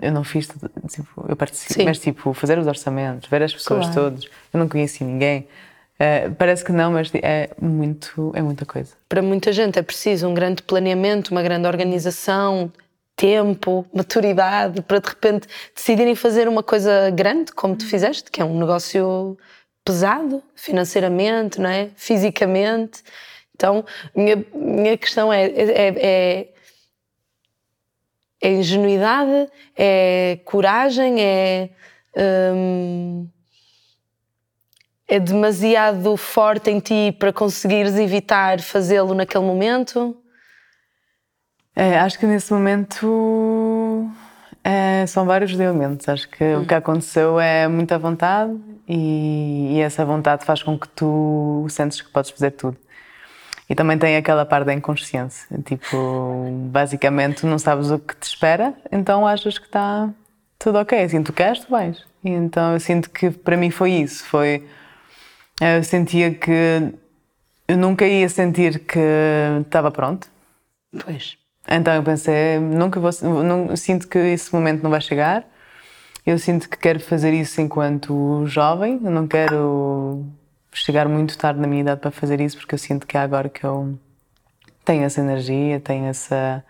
[0.01, 0.47] Eu, não fiz
[0.89, 4.11] tipo, eu participo, mas tipo, fazer os orçamentos, ver as pessoas claro.
[4.11, 5.47] todas, eu não conheci ninguém.
[5.93, 8.91] Uh, parece que não, mas é muito, é muita coisa.
[9.07, 12.69] Para muita gente é preciso um grande planeamento, uma grande organização,
[13.15, 18.45] tempo, maturidade, para de repente decidirem fazer uma coisa grande, como tu fizeste, que é
[18.45, 19.37] um negócio
[19.85, 21.89] pesado, financeiramente, não é?
[21.95, 23.01] Fisicamente.
[23.57, 23.83] Então,
[24.15, 26.47] minha, minha questão é, é, é,
[28.39, 31.69] é ingenuidade, é coragem, é.
[32.15, 33.27] Hum,
[35.07, 40.17] é demasiado forte em ti para conseguires evitar fazê-lo naquele momento?
[41.73, 44.09] É, acho que nesse momento
[44.63, 46.09] é, são vários elementos.
[46.09, 46.61] Acho que hum.
[46.61, 48.53] o que aconteceu é muita vontade
[48.87, 52.77] e, e, essa vontade faz com que tu sentes que podes fazer tudo.
[53.69, 55.47] E também tem aquela parte da inconsciência.
[55.65, 60.09] Tipo, basicamente não sabes o que te espera, então achas que está
[60.57, 61.03] tudo ok.
[61.03, 62.05] Assim, tu queres, tu vais.
[62.23, 64.25] E então eu sinto que para mim foi isso.
[64.25, 64.65] Foi
[65.59, 66.93] eu sentia que
[67.67, 68.99] eu nunca ia sentir que
[69.61, 70.29] estava pronto.
[71.03, 71.37] Pois.
[71.67, 73.11] Então eu pensei, nunca vou,
[73.43, 75.45] não, sinto que esse momento não vai chegar.
[76.25, 78.99] Eu sinto que quero fazer isso enquanto jovem.
[79.03, 80.25] Eu não quero
[80.83, 83.49] chegar muito tarde na minha idade para fazer isso, porque eu sinto que é agora
[83.49, 83.97] que eu
[84.85, 86.63] tenho essa energia, tenho essa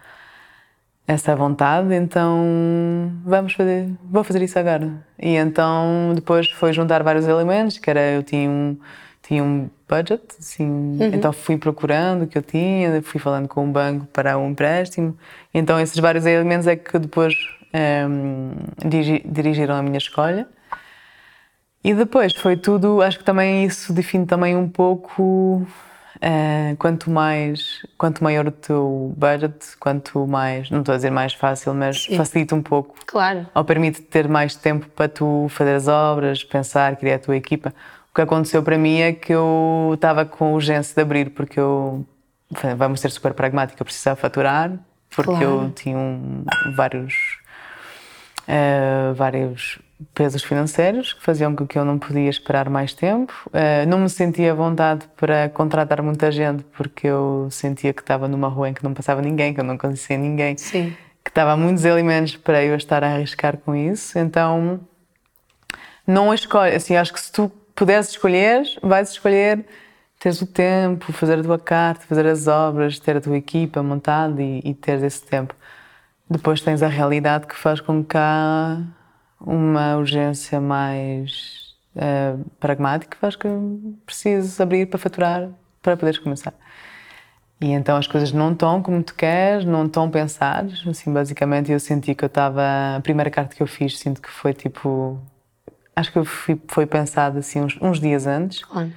[1.07, 4.91] essa vontade, então vamos fazer, vou fazer isso agora.
[5.17, 8.77] E então depois foi juntar vários elementos, que era eu tinha um
[9.21, 11.11] tinha um budget, assim, uhum.
[11.13, 15.17] então fui procurando o que eu tinha, fui falando com o banco para um empréstimo.
[15.53, 17.33] Então esses vários elementos é que depois
[17.73, 20.47] um, ehm, dirigiram a minha escolha.
[21.87, 25.65] E depois foi tudo, acho que também isso define também um pouco
[26.17, 31.31] Uh, quanto mais, quanto maior o teu budget, quanto mais, não estou a dizer mais
[31.35, 32.17] fácil, mas Sim.
[32.17, 32.95] facilita um pouco.
[33.05, 33.45] Claro.
[33.53, 37.71] Ou permite ter mais tempo para tu fazer as obras, pensar, criar a tua equipa.
[38.11, 42.03] O que aconteceu para mim é que eu estava com urgência de abrir, porque eu,
[42.75, 44.71] vamos ser super pragmáticos, eu precisava faturar,
[45.15, 45.45] porque claro.
[45.45, 46.43] eu tinha um,
[46.75, 47.13] vários,
[48.47, 49.77] uh, vários
[50.13, 53.33] pesos financeiros que faziam com que eu não podia esperar mais tempo.
[53.47, 58.27] Uh, não me sentia à vontade para contratar muita gente porque eu sentia que estava
[58.27, 60.95] numa rua em que não passava ninguém, que eu não conhecia ninguém, Sim.
[61.23, 64.19] que estava muitos elementos para eu estar a arriscar com isso.
[64.19, 64.79] Então,
[66.05, 66.75] não escolhe.
[66.75, 69.65] Assim, acho que se tu pudesses escolher, vais escolher
[70.19, 74.41] teres o tempo, fazer a tua carta, fazer as obras, ter a tua equipa montada
[74.41, 75.55] e, e ter esse tempo.
[76.29, 78.81] Depois tens a realidade que faz com que há
[79.39, 83.47] uma urgência mais uh, pragmática, acho que
[84.05, 85.49] precisas abrir para faturar
[85.81, 86.53] para poderes começar.
[87.59, 90.83] E então as coisas não estão como tu queres, não estão pensadas.
[90.87, 92.61] Assim, basicamente eu senti que eu estava.
[92.97, 95.19] A primeira carta que eu fiz, sinto que foi tipo.
[95.95, 98.63] Acho que fui, foi pensado assim uns, uns dias antes.
[98.63, 98.91] Claro.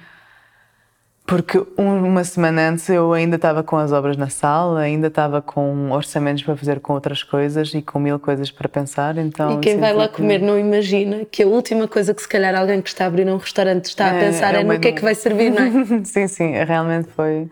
[1.31, 5.89] Porque uma semana antes eu ainda estava com as obras na sala, ainda estava com
[5.89, 9.17] orçamentos para fazer com outras coisas e com mil coisas para pensar.
[9.17, 10.17] Então, e quem vai lá que...
[10.17, 13.29] comer não imagina que a última coisa que se calhar alguém que está a abrir
[13.29, 15.61] um restaurante está a é, pensar é, é no que é que vai servir, não
[15.61, 16.03] é?
[16.03, 17.49] sim, sim, realmente foi.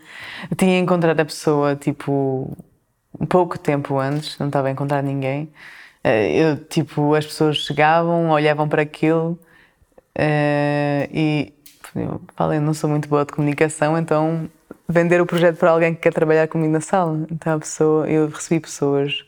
[0.52, 2.52] Eu tinha encontrado a pessoa tipo
[3.30, 5.50] pouco tempo antes, não estava a encontrar ninguém.
[6.04, 9.40] Eh, eu, tipo, as pessoas chegavam, olhavam para aquilo
[10.18, 11.54] uh, e
[11.96, 14.50] eu falei, não sou muito boa de comunicação, então
[14.88, 17.26] vender o projeto para alguém que quer trabalhar comigo na sala.
[17.32, 19.24] Então a pessoa, eu recebi pessoas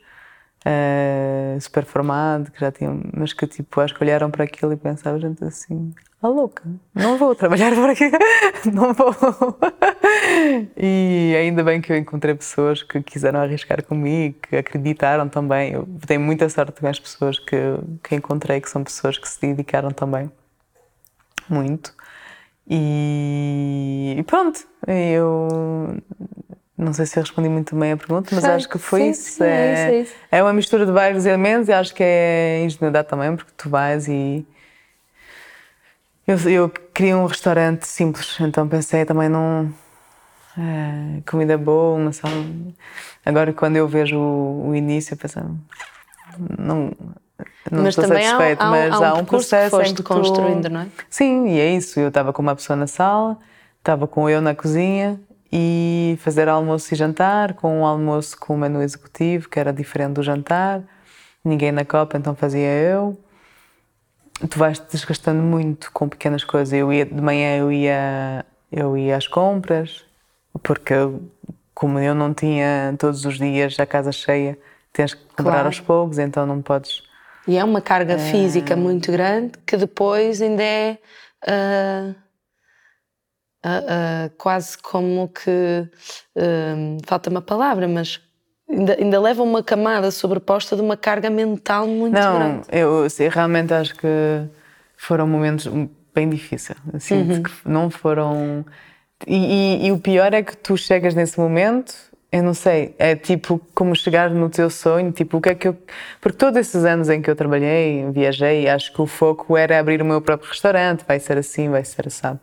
[0.65, 4.78] uh, super formado, que já tinham, mas que tipo, acho que olharam para aquilo e
[4.78, 8.12] pensavam, gente, assim, a louca, não vou trabalhar por aqui,
[8.71, 9.15] não vou.
[10.78, 15.74] e ainda bem que eu encontrei pessoas que quiseram arriscar comigo, que acreditaram também.
[15.74, 17.58] Eu tenho muita sorte com as pessoas que,
[18.04, 20.32] que encontrei, que são pessoas que se dedicaram também
[21.50, 21.93] muito.
[22.69, 25.97] E, e pronto, eu
[26.78, 29.32] não sei se eu respondi muito bem a pergunta, mas acho que foi sim, isso.
[29.34, 30.15] Sim, é, é, isso, é, isso.
[30.32, 34.08] é uma mistura de vários elementos e acho que é ingenuidade também, porque tu vais
[34.08, 34.45] e.
[36.26, 39.71] Eu, eu queria um restaurante simples, então pensei também num.
[40.58, 42.34] É, comida boa, uma sala.
[43.26, 45.39] Agora, quando eu vejo o, o início, eu penso.
[46.58, 46.91] Não,
[47.69, 49.93] não mas estou também satisfeito, há, há, mas há, um, há um processo que em
[49.93, 50.04] que tu...
[50.04, 50.88] construindo, não é?
[51.10, 51.99] Sim, e é isso.
[51.99, 53.38] Eu estava com uma pessoa na sala,
[53.80, 55.19] estava com eu na cozinha
[55.51, 60.13] e fazer almoço e jantar, com um almoço com o menu executivo, que era diferente
[60.13, 60.82] do jantar,
[61.43, 63.17] ninguém na copa, então fazia eu.
[64.49, 66.73] Tu vais te desgastando muito com pequenas coisas.
[66.73, 70.04] Eu ia, de manhã eu ia, eu ia às compras,
[70.63, 70.93] porque
[71.73, 74.58] como eu não tinha todos os dias a casa cheia,
[74.93, 75.67] tens que comprar claro.
[75.67, 77.04] aos poucos, então não podes.
[77.47, 78.17] E é uma carga é...
[78.17, 80.97] física muito grande que depois ainda é.
[81.47, 82.32] Uh
[83.65, 85.88] uh, uh, quase como que
[87.06, 88.19] falta uma palavra, mas
[88.69, 92.67] ainda, ainda leva uma camada sobreposta de uma carga mental muito não, grande.
[92.71, 94.08] Não, eu, eu realmente acho que
[94.97, 95.67] foram momentos
[96.13, 96.77] bem difíceis.
[96.99, 97.43] Sinto uhum.
[97.43, 98.65] que não foram.
[99.27, 101.93] E, e, e, o pior é que tu chegas nesse momento,
[102.32, 105.67] eu não sei, é tipo como chegar no teu sonho, tipo o que é que
[105.67, 105.78] eu.
[106.22, 110.02] Porque todos esses anos em que eu trabalhei, viajei, acho que o foco era abrir
[110.02, 112.39] o meu próprio restaurante, vai ser assim, vai ser assado.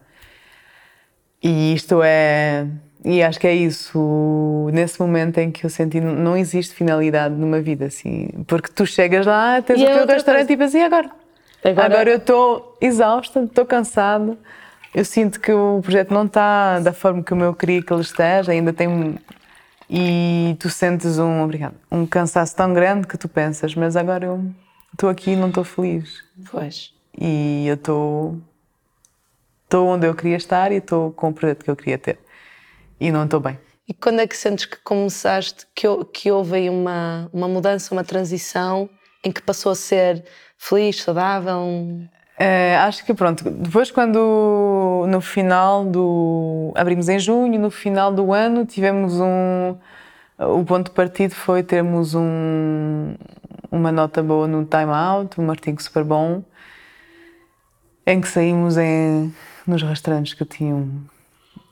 [1.42, 2.66] E isto é.
[3.04, 7.60] E acho que é isso, nesse momento em que eu senti não existe finalidade numa
[7.60, 8.28] vida, assim.
[8.46, 10.52] Porque tu chegas lá, tens e o é teu restaurante coisa.
[10.52, 11.10] e pensas, e agora?
[11.64, 11.86] agora?
[11.86, 14.36] Agora eu estou exausta, estou cansada.
[14.94, 18.52] Eu sinto que o projeto não está da forma como eu queria que ele esteja,
[18.52, 19.16] ainda tem.
[19.90, 24.54] E tu sentes um, obrigado, um cansaço tão grande que tu pensas, mas agora eu
[24.92, 26.22] estou aqui e não estou feliz.
[26.50, 26.92] Pois.
[27.18, 28.38] E eu estou
[29.64, 32.18] estou onde eu queria estar e estou com o projeto que eu queria ter.
[32.98, 33.58] E não estou bem.
[33.86, 38.04] E quando é que sentes que começaste, que, que houve aí uma, uma mudança, uma
[38.04, 38.88] transição
[39.24, 40.24] em que passou a ser
[40.56, 41.62] feliz, saudável?
[42.40, 46.72] É, acho que pronto, depois quando no final do.
[46.76, 49.76] abrimos em junho, no final do ano tivemos um.
[50.38, 53.16] O ponto de partido foi termos um,
[53.72, 56.44] uma nota boa no Time Out, um artigo super bom,
[58.06, 59.34] em que saímos em
[59.66, 60.88] nos restaurantes que tinham.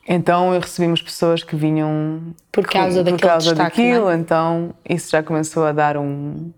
[0.05, 4.15] Então eu recebíamos pessoas que vinham por causa, por causa destaque, daquilo, é?
[4.15, 6.51] então isso já começou a dar um,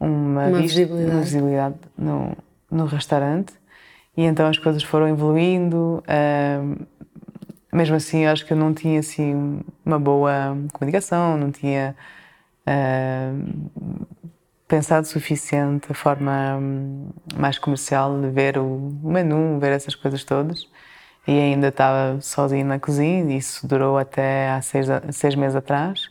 [0.00, 2.36] uma, uma visibilidade, visibilidade no,
[2.70, 3.52] no restaurante
[4.16, 6.02] e então as coisas foram evoluindo.
[6.06, 6.86] Uh,
[7.72, 11.96] mesmo assim, acho que eu não tinha assim uma boa comunicação, não tinha
[12.66, 14.06] uh,
[14.68, 20.68] pensado suficiente a forma hum, mais comercial de ver o menu, ver essas coisas todas.
[21.26, 26.10] E ainda estava sozinha na cozinha, isso durou até há seis, seis meses atrás.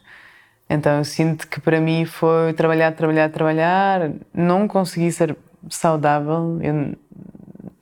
[0.70, 5.36] Então eu sinto que para mim foi trabalhar, trabalhar, trabalhar, não consegui ser
[5.70, 6.60] saudável.
[6.62, 6.96] Eu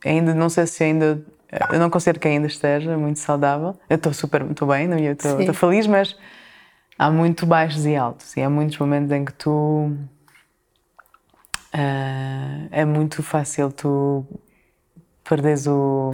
[0.05, 1.23] ainda não sei se ainda
[1.71, 3.75] eu não considero que ainda esteja muito saudável.
[3.89, 6.15] Eu estou super, estou bem, não estou feliz, mas
[6.97, 9.91] há muito baixos e altos e há muitos momentos em que tu
[11.73, 14.25] uh, é muito fácil tu
[15.23, 16.11] perderes o,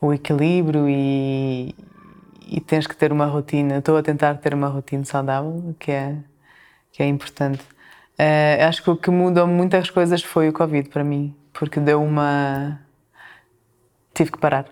[0.00, 1.74] o equilíbrio e,
[2.46, 3.78] e tens que ter uma rotina.
[3.78, 6.16] Estou a tentar ter uma rotina saudável, que é,
[6.92, 7.62] que é importante.
[8.18, 12.02] Uh, acho que o que mudou muitas coisas foi o Covid para mim, porque deu
[12.02, 12.80] uma.
[14.14, 14.66] tive que parar.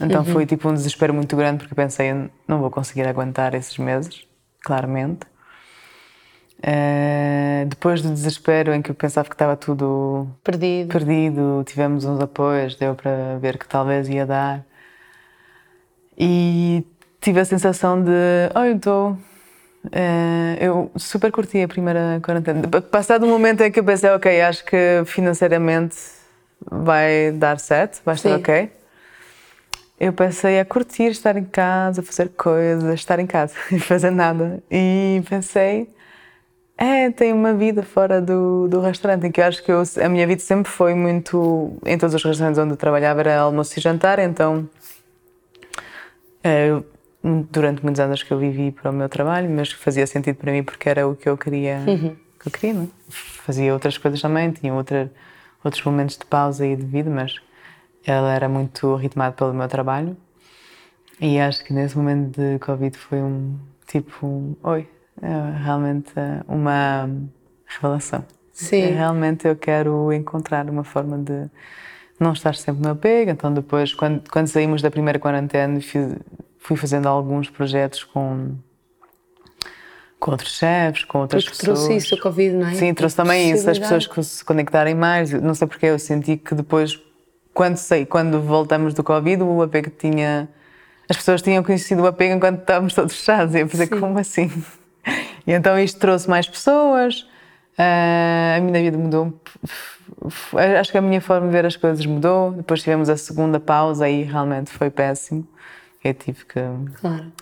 [0.00, 0.26] Então uhum.
[0.26, 2.12] foi tipo um desespero muito grande, porque pensei,
[2.46, 4.26] não vou conseguir aguentar esses meses,
[4.60, 5.20] claramente.
[6.58, 12.20] Uh, depois do desespero em que eu pensava que estava tudo perdido, perdido tivemos uns
[12.20, 14.64] apoios, deu para ver que talvez ia dar.
[16.16, 16.84] E
[17.20, 18.10] tive a sensação de,
[18.54, 19.18] oh, eu estou.
[19.84, 22.68] Uh, eu super curti a primeira quarentena.
[22.68, 25.96] Passado um momento em que eu pensei, ok, acho que financeiramente
[26.70, 28.36] vai dar certo, vai estar Sim.
[28.36, 28.70] ok.
[29.98, 34.62] Eu pensei a curtir estar em casa, fazer coisas, estar em casa e fazer nada.
[34.70, 35.88] E pensei,
[36.76, 40.08] é, tem uma vida fora do, do restaurante, em que eu acho que eu, a
[40.08, 41.76] minha vida sempre foi muito.
[41.86, 44.68] Em todos os restaurantes onde eu trabalhava era almoço e jantar, então.
[46.42, 46.82] É,
[47.50, 50.62] durante muitos anos que eu vivi para o meu trabalho, mas fazia sentido para mim
[50.62, 52.16] porque era o que eu queria, uhum.
[52.40, 52.88] que eu queria, não é?
[53.08, 55.10] Fazia outras coisas também, tinha outra,
[55.62, 57.40] outros momentos de pausa e de vida, mas
[58.04, 60.16] ela era muito ritmada pelo meu trabalho.
[61.20, 63.56] E acho que nesse momento de Covid foi um
[63.86, 64.88] tipo, um, oi,
[65.20, 66.12] é realmente
[66.48, 67.08] uma
[67.66, 68.24] revelação.
[68.52, 68.86] Sim.
[68.92, 71.48] Realmente eu quero encontrar uma forma de
[72.18, 73.30] não estar sempre no apego.
[73.30, 76.16] Então, depois, quando, quando saímos da primeira quarentena, fiz,
[76.62, 78.56] fui fazendo alguns projetos com
[80.18, 81.80] com outros chefes, com outras Porque pessoas.
[81.80, 82.74] trouxe isso, o Covid, não é?
[82.74, 85.32] Sim, trouxe também isso, as pessoas que se conectarem mais.
[85.32, 86.96] Não sei porque eu senti que depois,
[87.52, 90.48] quando sei, quando voltamos do Covid, o apego tinha.
[91.08, 93.52] As pessoas tinham conhecido o apego enquanto estávamos todos fechados.
[93.56, 94.50] E eu pensei, como assim?
[95.44, 97.26] E então isto trouxe mais pessoas,
[97.76, 99.32] uh, a minha vida mudou.
[100.78, 102.52] Acho que a minha forma de ver as coisas mudou.
[102.52, 105.44] Depois tivemos a segunda pausa e realmente foi péssimo.
[106.18, 106.60] Tive que.
[107.00, 107.32] Claro.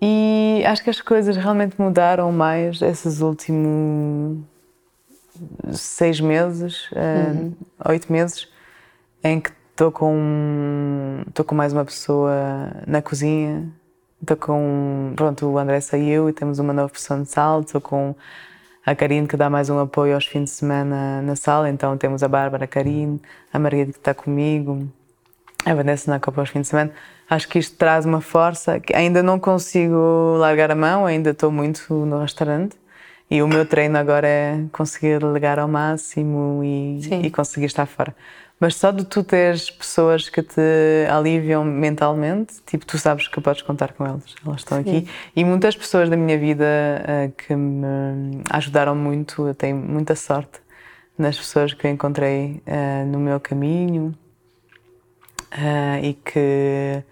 [0.00, 4.44] E acho que as coisas realmente mudaram mais esses últimos
[5.72, 7.52] seis meses, uhum.
[7.86, 8.48] oito meses,
[9.22, 12.32] em que estou com estou com mais uma pessoa
[12.86, 13.68] na cozinha,
[14.20, 18.14] estou com pronto o André saiu e temos uma nova pessoa de sala, estou com
[18.84, 22.22] a Karine que dá mais um apoio aos fins de semana na sala, então temos
[22.22, 23.20] a Bárbara, a Karine,
[23.52, 24.88] a Margarida que está comigo,
[25.64, 26.92] a Vanessa na Copa aos fins de semana
[27.28, 31.50] acho que isto traz uma força que ainda não consigo largar a mão, ainda estou
[31.50, 32.76] muito no restaurante.
[33.30, 38.16] E o meu treino agora é conseguir ligar ao máximo e, e, conseguir estar fora.
[38.58, 43.60] Mas só de tu teres pessoas que te aliviam mentalmente, tipo, tu sabes que podes
[43.60, 44.88] contar com elas, elas estão Sim.
[44.88, 45.10] aqui.
[45.36, 50.60] E muitas pessoas da minha vida uh, que me ajudaram muito, eu tenho muita sorte
[51.18, 54.16] nas pessoas que eu encontrei uh, no meu caminho
[55.52, 57.02] uh, e que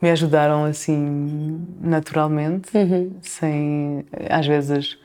[0.00, 3.12] me ajudaram assim naturalmente, uhum.
[3.22, 4.98] sem às vezes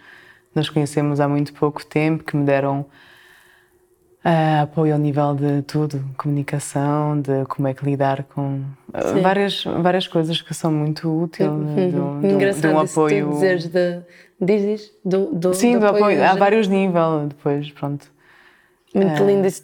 [0.53, 2.81] nos conhecemos há muito pouco tempo, que me deram
[4.25, 9.63] uh, apoio ao nível de tudo, comunicação, de como é que lidar com uh, várias
[9.63, 12.19] várias coisas que são muito úteis, uhum.
[12.21, 13.29] de, de, de um apoio.
[13.29, 14.01] Dizeres de,
[14.41, 18.07] dizes do, do, Sim, do apoio, apoio há vários níveis depois, pronto.
[18.93, 19.63] Muito lindo isso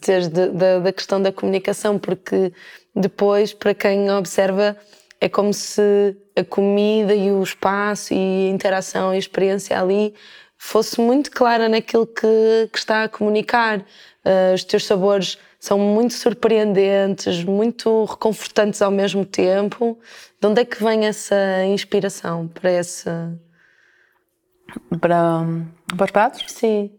[0.54, 2.54] da, da questão da comunicação, porque
[2.96, 4.78] depois, para quem observa,
[5.20, 10.14] é como se a comida e o espaço e a interação e a experiência ali
[10.58, 13.80] fosse muito clara naquilo que, que está a comunicar.
[13.80, 20.00] Uh, os teus sabores são muito surpreendentes, muito reconfortantes ao mesmo tempo.
[20.40, 23.10] De onde é que vem essa inspiração para esse.
[25.02, 25.44] Para,
[25.96, 26.44] para os pratos?
[26.48, 26.92] Sim.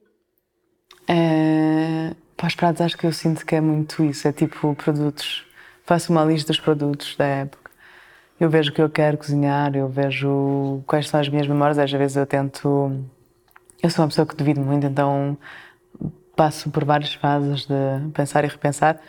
[1.08, 4.26] É, para os pratos, acho que eu sinto que é muito isso.
[4.26, 5.45] É tipo produtos.
[5.86, 7.66] Faço uma lista dos produtos da época
[8.38, 11.78] eu vejo o que eu quero cozinhar, eu vejo quais são as minhas memórias.
[11.78, 12.92] Às vezes eu tento.
[13.82, 15.36] Eu sou uma pessoa que devido muito, então
[16.34, 19.00] passo por várias fases de pensar e repensar.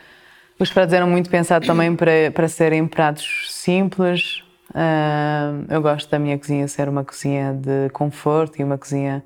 [0.57, 4.43] Os pratos eram muito pensados também para, para serem pratos simples.
[4.69, 9.23] Uh, eu gosto da minha cozinha ser uma cozinha de conforto e uma cozinha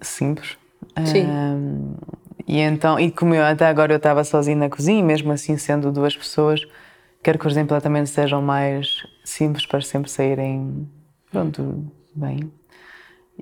[0.00, 0.56] simples.
[1.06, 1.24] Sim.
[1.24, 1.96] Uh,
[2.46, 5.92] e então, e como eu, até agora eu estava sozinha na cozinha, mesmo assim sendo
[5.92, 6.66] duas pessoas,
[7.22, 10.90] Quero que os emplotamentos sejam mais simples para sempre saírem,
[11.30, 12.52] pronto, bem.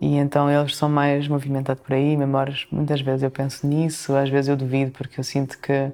[0.00, 4.28] E então eles são mais movimentados por aí, memórias, muitas vezes eu penso nisso, às
[4.28, 5.90] vezes eu duvido porque eu sinto que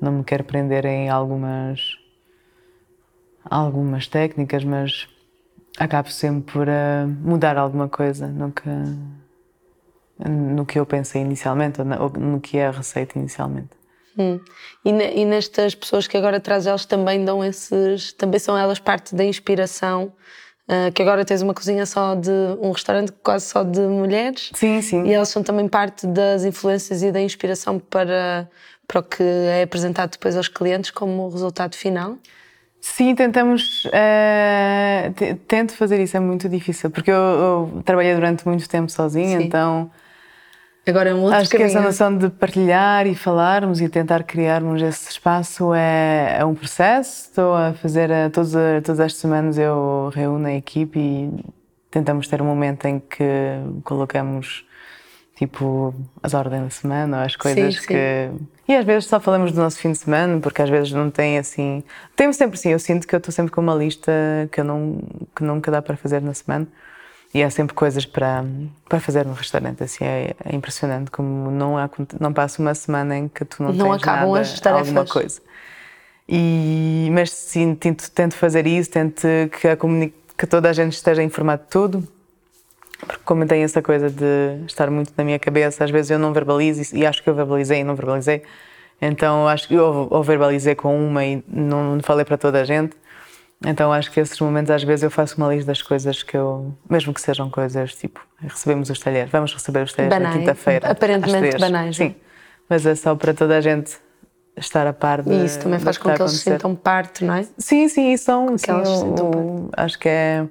[0.00, 1.96] não me quero prender em algumas
[3.44, 5.08] algumas técnicas, mas
[5.78, 8.68] acabo sempre por uh, mudar alguma coisa que,
[10.26, 13.70] no que eu pensei inicialmente ou no que é a receita inicialmente.
[14.18, 14.40] Hum.
[14.84, 19.14] E, e, nestas pessoas que agora traz elas também dão esses, também são elas parte
[19.14, 20.12] da inspiração.
[20.68, 24.50] Uh, que agora tens uma cozinha só de um restaurante quase só de mulheres.
[24.52, 25.02] Sim, sim.
[25.06, 28.46] E elas são também parte das influências e da inspiração para,
[28.86, 32.18] para o que é apresentado depois aos clientes como resultado final.
[32.82, 33.86] Sim, tentamos.
[33.86, 39.38] Uh, tento fazer isso, é muito difícil, porque eu, eu trabalhei durante muito tempo sozinha,
[39.38, 39.44] Sim.
[39.46, 39.90] então
[40.88, 41.70] Agora é um outro Acho caminho.
[41.70, 46.54] que essa noção de partilhar e falarmos e tentar criarmos esse espaço é, é um
[46.54, 47.28] processo.
[47.28, 51.44] Estou a fazer, a, todas, todas as semanas eu reúno a equipe e
[51.90, 53.22] tentamos ter um momento em que
[53.84, 54.64] colocamos
[55.36, 58.48] tipo as ordens da semana ou as coisas sim, que sim.
[58.66, 61.38] e às vezes só falamos do nosso fim de semana porque às vezes não tem
[61.38, 61.84] assim
[62.16, 64.10] temos sempre assim eu sinto que eu estou sempre com uma lista
[64.50, 65.00] que eu não
[65.36, 66.66] que nunca dá para fazer na semana
[67.32, 68.44] e há sempre coisas para,
[68.88, 69.82] para fazer no restaurante.
[69.82, 73.72] Assim, é, é impressionante como não, há, não passa uma semana em que tu não,
[73.72, 74.88] não tens acabam nada, as tarefas.
[74.88, 75.40] alguma coisa.
[76.28, 79.26] E, mas sim, tento, tento fazer isso, tento
[79.60, 79.76] que, a
[80.36, 82.08] que toda a gente esteja informada de tudo.
[83.00, 86.32] Porque como tem essa coisa de estar muito na minha cabeça, às vezes eu não
[86.32, 88.42] verbalizo e acho que eu verbalizei e não verbalizei.
[89.00, 92.96] Então acho que eu ou verbalizei com uma e não falei para toda a gente.
[93.64, 96.72] Então acho que esses momentos às vezes eu faço uma lista das coisas que eu,
[96.88, 100.90] mesmo que sejam coisas tipo, recebemos os talheres, vamos receber os talheres Banais, na quinta-feira.
[100.90, 102.14] aparentemente banais, Sim,
[102.68, 103.98] mas é só para toda a gente
[104.56, 107.34] estar a par de E isso também faz com que eles se sintam parte, não
[107.34, 107.46] é?
[107.58, 108.56] Sim, sim, e são.
[108.56, 110.46] sim, elas sintam o- acho que é,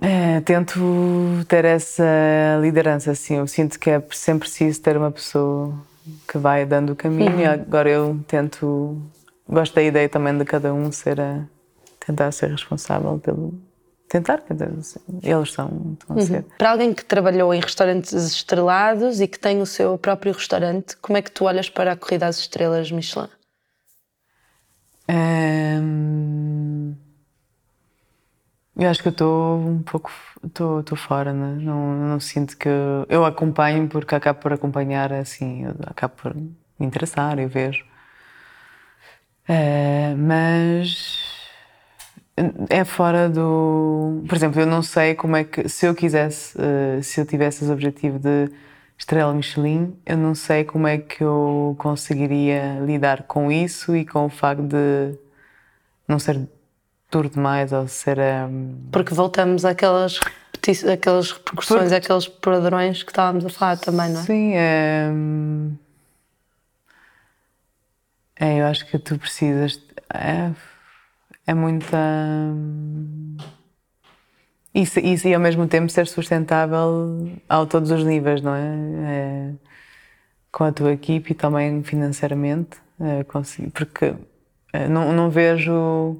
[0.00, 0.80] é, Tento
[1.48, 2.04] ter essa
[2.62, 3.36] liderança, assim.
[3.36, 5.74] Eu sinto que é sempre preciso ter uma pessoa
[6.26, 7.32] que vai dando o caminho.
[7.32, 7.40] Uhum.
[7.40, 8.96] E agora eu tento.
[9.48, 11.44] Gosto da ideia também de cada um ser a.
[12.04, 13.54] tentar ser responsável pelo.
[14.08, 14.70] Tentar, dizer,
[15.22, 16.44] eles são, estão a ser.
[16.56, 21.18] Para alguém que trabalhou em restaurantes estrelados e que tem o seu próprio restaurante, como
[21.18, 23.28] é que tu olhas para a corrida às estrelas Michelin?
[25.10, 26.94] Hum,
[28.76, 30.10] eu acho que eu estou um pouco
[30.44, 31.56] estou estou fora, né?
[31.60, 32.68] não, não sinto que
[33.08, 37.84] eu acompanho porque acabo por acompanhar assim, eu acabo por me interessar, eu vejo.
[39.48, 41.26] Eh, mas
[42.68, 44.22] é fora do.
[44.28, 45.68] Por exemplo, eu não sei como é que.
[45.68, 48.50] Se eu quisesse, eh, se eu tivesse esse objetivo de
[48.98, 54.26] estrela Michelin, eu não sei como é que eu conseguiria lidar com isso e com
[54.26, 55.14] o facto de
[56.06, 56.46] não ser
[57.10, 58.18] duro demais ou ser.
[58.18, 60.20] hum, Porque voltamos àquelas,
[60.92, 64.24] àquelas repercussões, Porque- àqueles padrões que estávamos a falar também, não é?
[64.24, 65.08] Sim, é.
[68.38, 69.80] É, eu acho que tu precisas.
[70.14, 70.52] É,
[71.46, 71.96] é muita.
[71.96, 73.36] hum,
[74.74, 78.74] Isso, isso e ao mesmo tempo ser sustentável a todos os níveis, não é?
[79.06, 79.54] É,
[80.52, 82.78] com a tua equipe e também financeiramente.
[83.00, 84.14] é, conseguir- porque
[84.72, 86.16] é, não, não vejo.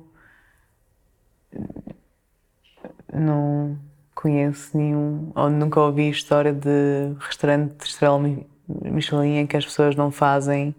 [3.13, 3.79] Não
[4.15, 9.65] conheço nenhum, ou nunca ouvi história de restaurante de estrela Mi- Michelin em que as
[9.65, 10.75] pessoas não fazem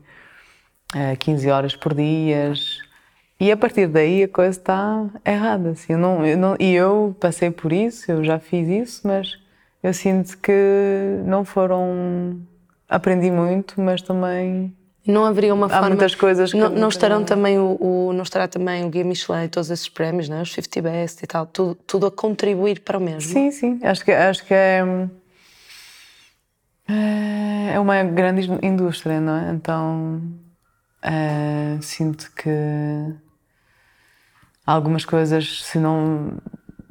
[1.19, 2.53] 15 horas por dia.
[3.39, 5.69] E a partir daí a coisa está errada.
[5.71, 9.37] Assim, eu não, eu não, e eu passei por isso, eu já fiz isso, mas
[9.81, 10.51] eu sinto que
[11.25, 12.39] não foram.
[12.89, 14.75] Aprendi muito, mas também
[15.05, 15.89] Não haveria uma há forma.
[15.89, 16.57] muitas coisas que.
[16.57, 19.87] Não, não estarão também o, o- não estará também o Guia Michelin e todos esses
[19.87, 20.41] prémios, não é?
[20.41, 23.21] os 50 Best e tal, tudo, tudo a contribuir para o mesmo.
[23.31, 24.81] Sim, sim, acho que, acho que é.
[27.73, 29.51] É uma grande indústria, não é?
[29.51, 30.21] Então.
[31.01, 32.49] Eh, sinto que.
[34.65, 36.37] Algumas coisas, se não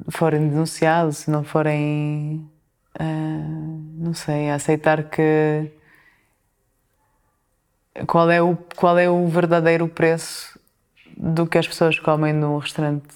[0.09, 2.49] forem denunciadas, se não forem.
[2.99, 5.71] eh, não sei, aceitar que.
[8.07, 10.57] Qual é, o, qual é o verdadeiro preço
[11.17, 13.07] do que as pessoas comem no restaurante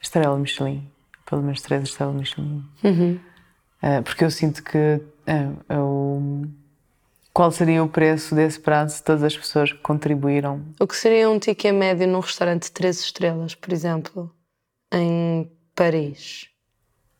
[0.00, 0.88] Estrela Michelin?
[1.26, 2.64] Pelo menos três estrelas Michelin.
[3.82, 5.00] Eh, porque eu sinto que
[5.70, 6.46] o-
[7.34, 10.64] qual seria o preço desse prato se todas as pessoas que contribuíram?
[10.78, 14.32] O que seria um ticket médio num restaurante de 3 estrelas, por exemplo,
[14.92, 16.48] em Paris?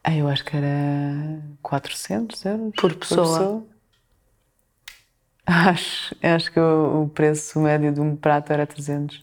[0.04, 3.66] Ah, eu acho que era 400 euros Por pessoa.
[5.46, 9.22] Acho, acho que o, preço médio de um prato era 300.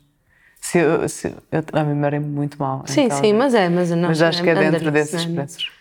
[0.62, 2.84] Se eu, se, eu, a minha memória é muito mal.
[2.86, 4.10] Sim, então- sim, mas é, mas não.
[4.10, 5.34] Mas acho que é dentro nisso, desses é?
[5.34, 5.72] preços.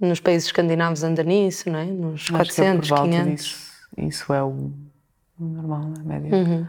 [0.00, 1.84] Nos países escandinavos anda nisso, não é?
[1.84, 3.44] Nos Acho que é 400, por volta 500.
[3.44, 3.75] disso.
[3.96, 4.72] Isso é o,
[5.38, 6.34] normal, a média.
[6.36, 6.66] Uhum.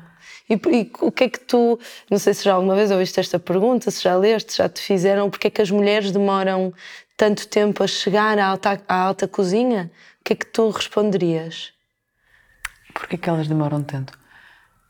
[0.49, 3.39] E, e o que é que tu, não sei se já alguma vez ouviste esta
[3.39, 6.73] pergunta, se já leste, se já te fizeram, porque é que as mulheres demoram
[7.15, 9.91] tanto tempo a chegar à alta, à alta cozinha?
[10.21, 11.73] O que é que tu responderias?
[12.93, 14.17] Porquê que elas demoram tanto?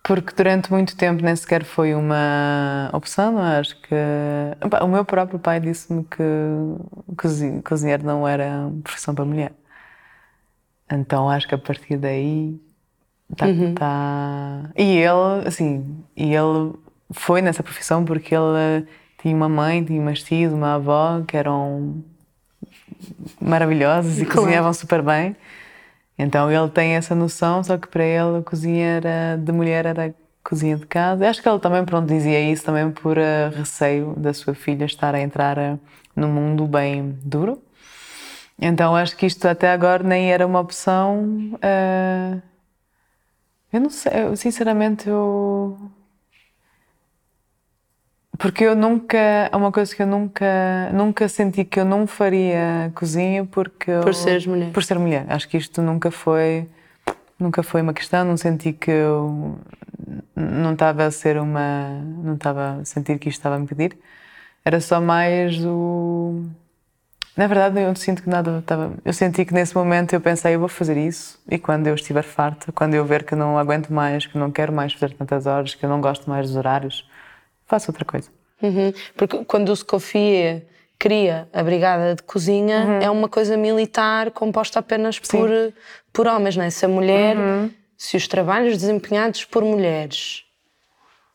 [0.04, 3.60] Porque durante muito tempo nem sequer foi uma opção, não é?
[3.60, 3.94] Acho que.
[4.82, 6.24] O meu próprio pai disse-me que
[7.18, 9.52] cozi- cozinhar não era profissão para mulher.
[10.92, 12.60] Então acho que a partir daí.
[13.36, 16.74] Tá, tá- E ele, assim, e ele
[17.12, 18.88] foi nessa profissão porque ele
[19.22, 22.04] tinha uma mãe, tinha umas tias, uma avó que eram
[23.42, 24.42] maravilhosas e Claro.
[24.42, 25.36] cozinhavam super bem.
[26.18, 30.16] Então ele tem essa noção, só que para ele a cozinha era, de mulher era
[30.44, 31.30] cozinha de casa.
[31.30, 35.14] Acho que ele também pronto, dizia isso também por eh, receio da sua filha estar
[35.14, 35.78] a entrar eh,
[36.16, 37.62] num mundo bem duro.
[38.60, 41.58] Então acho que isto até agora nem era uma opção.
[41.62, 42.42] eh,
[43.72, 45.78] eu não sei, eu, sinceramente eu.
[48.38, 49.18] Porque eu nunca.
[49.18, 50.46] É uma coisa que eu nunca.
[50.94, 53.90] Nunca senti que eu não faria cozinha porque.
[53.92, 54.72] eu- Por seres mulher.
[54.72, 55.26] Por ser mulher.
[55.30, 56.68] Acho que isto nunca foi.
[57.40, 58.26] Nunca foi uma questão.
[58.26, 59.58] Não senti que eu.
[60.36, 61.90] Não estava a ser uma.
[62.24, 63.98] Não estava a sentir que isto estava a me pedir.
[64.64, 66.44] Era só mais o.
[67.38, 68.94] Na verdade, eu sinto que nada estava.
[69.06, 72.24] Eu senti que nesse momento eu pensei, eu vou fazer isso, e quando eu estiver
[72.24, 75.76] farta, quando eu ver que não aguento mais, que não quero mais fazer tantas horas,
[75.76, 77.08] que eu não gosto mais dos horários,
[77.68, 78.32] faço outra coisa.
[78.60, 78.92] Uhum.
[79.16, 80.66] Porque quando o Scoffier
[80.98, 83.02] cria a brigada de cozinha, uhum.
[83.02, 85.48] é uma coisa militar composta apenas por,
[86.12, 86.72] por homens, não é?
[86.72, 87.70] Se a mulher, uhum.
[87.96, 90.44] se os trabalhos desempenhados por mulheres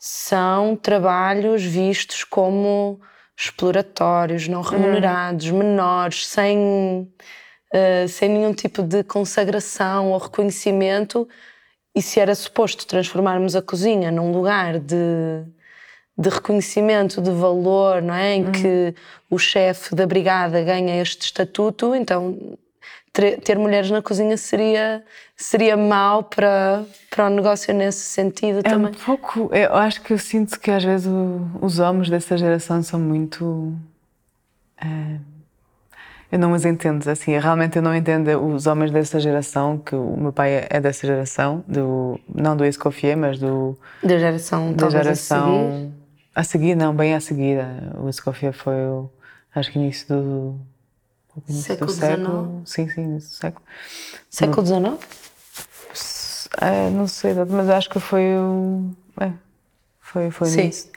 [0.00, 3.00] são trabalhos vistos como
[3.36, 5.58] exploratórios, não remunerados, uhum.
[5.58, 11.28] menores, sem, uh, sem nenhum tipo de consagração ou reconhecimento.
[11.94, 15.44] E se era suposto transformarmos a cozinha num lugar de,
[16.16, 18.34] de reconhecimento, de valor, não é?
[18.34, 18.52] Em uhum.
[18.52, 18.94] que
[19.28, 22.56] o chefe da brigada ganha este estatuto, então
[23.12, 25.04] ter mulheres na cozinha seria
[25.36, 28.92] seria mau para para o negócio nesse sentido é também.
[28.92, 32.82] Um pouco, eu acho que eu sinto que às vezes o, os homens dessa geração
[32.82, 33.76] são muito
[34.80, 35.18] é,
[36.32, 40.16] eu não os entendo assim, realmente eu não entendo os homens dessa geração, que o
[40.16, 45.68] meu pai é dessa geração, do não do Escoffier, mas do da geração da geração
[45.68, 45.92] a seguir.
[46.34, 47.58] a seguir, não, bem a seguir.
[47.98, 49.10] O Escoffier foi o
[49.54, 50.58] acho que início do
[51.48, 52.20] século XIX?
[52.64, 53.64] Sim, sim, século.
[54.30, 55.22] Século XIX?
[56.60, 58.90] É, não sei, mas acho que foi o.
[59.20, 59.32] É,
[60.00, 60.66] foi, foi sim.
[60.66, 60.90] nisso.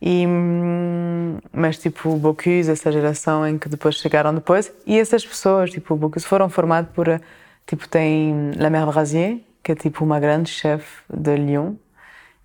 [0.00, 5.24] E, hum, mas tipo o Bocuse, essa geração em que depois chegaram depois, e essas
[5.24, 7.20] pessoas, tipo o Bocuse, foram formados por.
[7.66, 11.74] Tipo, tem La Mère Brasier, que é tipo uma grande chefe de Lyon,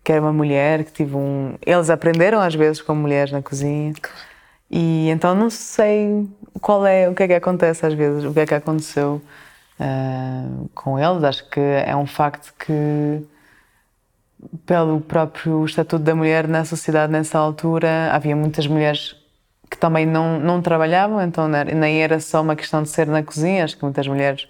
[0.04, 1.56] que era uma mulher que tive um.
[1.66, 3.94] Eles aprenderam às vezes com mulheres na cozinha.
[4.70, 6.28] E então não sei
[6.60, 9.22] qual é, o que é que acontece às vezes, o que é que aconteceu
[9.80, 11.24] uh, com eles.
[11.24, 13.26] Acho que é um facto que,
[14.66, 19.16] pelo próprio estatuto da mulher na sociedade nessa altura, havia muitas mulheres
[19.70, 23.64] que também não, não trabalhavam, então nem era só uma questão de ser na cozinha,
[23.64, 24.48] acho que muitas mulheres.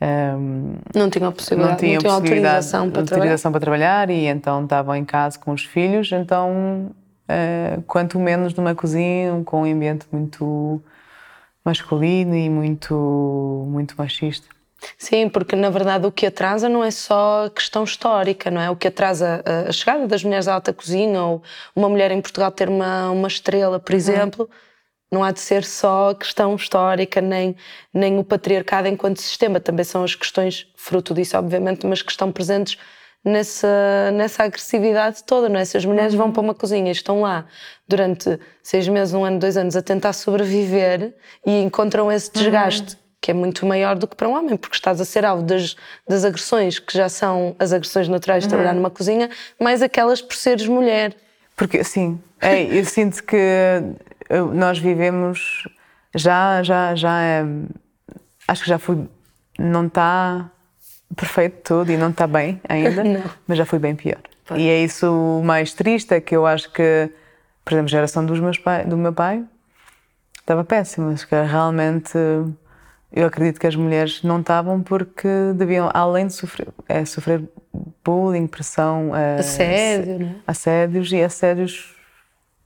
[0.00, 4.26] Um, ah, não tinham possibilidade, não tinham, não tinham autorização, para, autorização para trabalhar e
[4.26, 6.92] então estavam em casa com os filhos, então
[7.28, 10.82] uh, quanto menos numa cozinha com um ambiente muito
[11.64, 12.94] masculino e muito,
[13.68, 14.46] muito machista.
[14.98, 18.70] Sim, porque na verdade o que atrasa não é só a questão histórica, não é?
[18.70, 21.42] O que atrasa a, chegada das mulheres à alta cozinha ou
[21.74, 23.96] uma mulher em Portugal ter uma, uma estrela, por uhum.
[23.96, 24.50] exemplo,
[25.10, 27.54] não há de ser só a questão histórica, nem,
[27.92, 32.32] nem o patriarcado enquanto sistema, também são as questões, fruto disso, obviamente, mas que estão
[32.32, 32.78] presentes
[33.24, 35.64] nessa, nessa agressividade toda, não é?
[35.64, 37.46] Se as mulheres vão para uma cozinha e estão lá
[37.86, 41.14] durante seis meses, um ano, dois anos a tentar sobreviver
[41.46, 42.42] e encontram esse uhum.
[42.42, 42.94] desgaste.
[42.94, 43.02] Uhum.
[43.20, 45.76] Que é muito maior do que para um homem, porque estás a ser alvo das,
[46.08, 48.50] das agressões, que já são as agressões naturais de uhum.
[48.50, 51.14] trabalhar numa cozinha, mais aquelas por seres mulher.
[51.54, 53.36] Porque, sim, é, eu sinto que
[54.52, 55.68] nós vivemos
[56.16, 57.44] já, já, já, é,
[58.48, 59.08] acho que já fui,
[59.58, 60.50] não está
[61.16, 63.02] perfeito tudo e não está bem ainda,
[63.46, 64.20] mas já foi bem pior.
[64.56, 67.10] E é isso o mais triste, é que eu acho que,
[67.64, 69.44] por exemplo, a geração dos meus pai, do meu pai
[70.40, 72.18] estava péssima, que realmente
[73.12, 77.42] eu acredito que as mulheres não estavam porque deviam, além de sofrer, é, sofrer
[78.04, 80.36] bullying, pressão, é, assédio, né?
[80.46, 81.94] assédios e assédios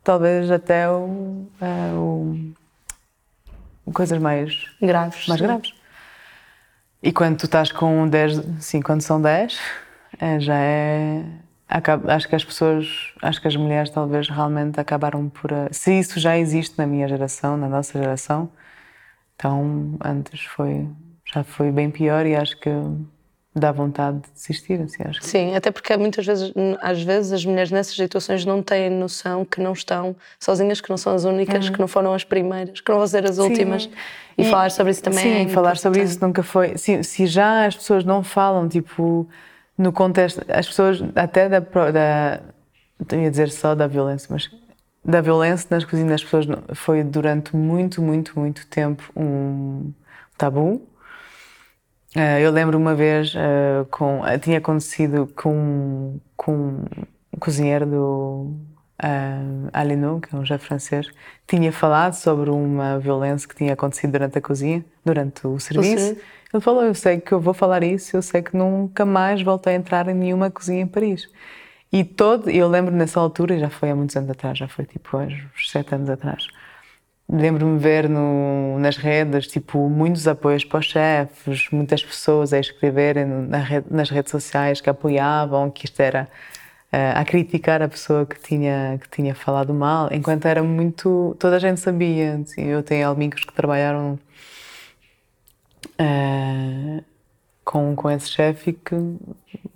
[0.03, 5.27] talvez até o, é, o coisas mais graves.
[5.27, 5.75] Mais graves.
[7.07, 9.61] E quando tu estás com 10, sim, quando são 10,
[10.19, 11.25] é, já é.
[12.09, 15.51] Acho que as pessoas, acho que as mulheres talvez realmente acabaram por.
[15.71, 18.51] Se isso já existe na minha geração, na nossa geração,
[19.37, 20.89] então antes foi.
[21.33, 22.71] já foi bem pior e acho que
[23.59, 25.21] dá vontade de desistir, assim, acho.
[25.21, 25.27] Que...
[25.27, 26.53] Sim, até porque muitas vezes,
[26.83, 30.99] às vezes, as mulheres nessas situações não têm noção que não estão sozinhas, que não
[30.99, 31.73] são as únicas, uhum.
[31.73, 33.85] que não foram as primeiras, que não vão ser as últimas.
[33.85, 33.91] Sim.
[34.37, 36.77] E, e, falar sobre isso também sim, é Sim, falar sobre isso nunca foi...
[36.77, 39.27] Se, se já as pessoas não falam, tipo,
[39.79, 40.45] no contexto...
[40.49, 41.61] As pessoas, até da...
[41.61, 42.41] da
[43.11, 44.51] eu ia dizer só da violência, mas
[45.03, 49.93] da violência nas cozinhas das pessoas foi durante muito, muito, muito tempo um
[50.37, 50.83] tabu
[52.17, 56.83] Uh, eu lembro uma vez, uh, com, uh, tinha acontecido com, com
[57.31, 58.55] um cozinheiro do
[59.05, 61.11] uh, que é um chefe francês,
[61.47, 66.17] tinha falado sobre uma violência que tinha acontecido durante a cozinha, durante o serviço.
[66.55, 69.69] Ele falou: Eu sei que eu vou falar isso, eu sei que nunca mais volto
[69.69, 71.29] a entrar em nenhuma cozinha em Paris.
[71.93, 75.19] E todo, eu lembro nessa altura, já foi há muitos anos atrás, já foi tipo
[75.19, 76.49] uns sete anos atrás
[77.29, 83.25] Lembro-me ver no, nas redes, tipo, muitos apoios para os chefes, muitas pessoas a escreverem
[83.25, 86.29] na rede, nas redes sociais que apoiavam, que isto era
[87.15, 91.37] a criticar a pessoa que tinha, que tinha falado mal, enquanto era muito.
[91.39, 92.41] toda a gente sabia.
[92.57, 94.19] Eu tenho amigos que trabalharam
[96.01, 97.05] uh,
[97.65, 98.95] com, com esse chefe que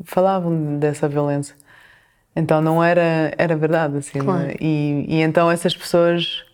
[0.05, 1.55] falavam dessa violência.
[2.35, 4.19] Então não era, era verdade, assim.
[4.19, 4.23] É?
[4.23, 4.57] Claro.
[4.61, 6.45] E, e então essas pessoas.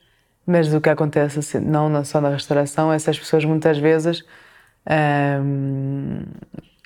[0.47, 4.25] Mas o que acontece, assim, não só na restauração, essas pessoas muitas vezes.
[4.89, 6.21] Um,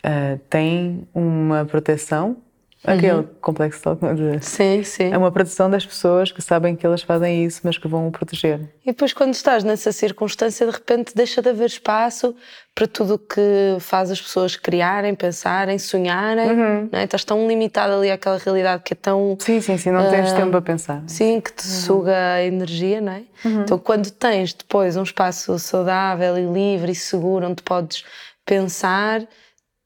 [0.05, 2.39] uh, têm uma proteção
[2.83, 3.29] Aquele uhum.
[3.43, 4.43] complexo de...
[4.43, 5.13] Sim, sim.
[5.13, 8.11] É uma proteção das pessoas que sabem que elas fazem isso, mas que vão o
[8.11, 8.61] proteger.
[8.83, 12.35] E depois, quando estás nessa circunstância, de repente deixa de haver espaço
[12.75, 16.51] para tudo o que faz as pessoas criarem, pensarem, sonharem.
[16.51, 16.89] Uhum.
[16.91, 17.05] Não é?
[17.05, 19.37] Estás tão limitado ali àquela realidade que é tão.
[19.39, 19.91] Sim, sim, sim.
[19.91, 21.03] Não uh, tens tempo a pensar.
[21.07, 21.75] Sim, que te uhum.
[21.75, 23.23] suga a energia, não é?
[23.45, 23.61] Uhum.
[23.61, 28.05] Então, quando tens depois um espaço saudável e livre e seguro onde podes
[28.47, 29.21] pensar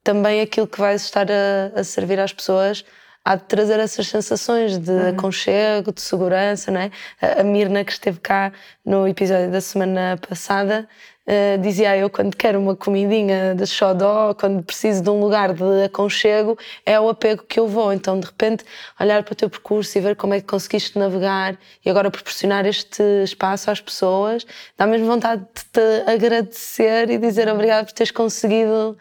[0.05, 2.85] também aquilo que vais estar a, a servir às pessoas
[3.25, 5.09] há de trazer essas sensações de uhum.
[5.09, 6.91] aconchego, de segurança, não é?
[7.19, 8.53] A, Mirna, que esteve cá
[8.85, 10.87] no episódio da semana passada,
[11.25, 15.85] uh, dizia eu, quando quero uma comidinha de xodó, quando preciso de um lugar de
[15.85, 17.91] aconchego, é o apego que eu vou.
[17.91, 18.63] Então, de repente,
[18.99, 22.67] olhar para o teu percurso e ver como é que conseguiste navegar e agora proporcionar
[22.67, 24.45] este espaço às pessoas,
[24.77, 28.95] dá mesmo vontade de te agradecer e dizer obrigado por teres conseguido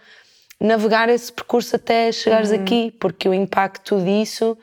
[0.65, 2.57] navegar esse percurso até chegares uhum.
[2.57, 4.57] aqui, porque o impacto disso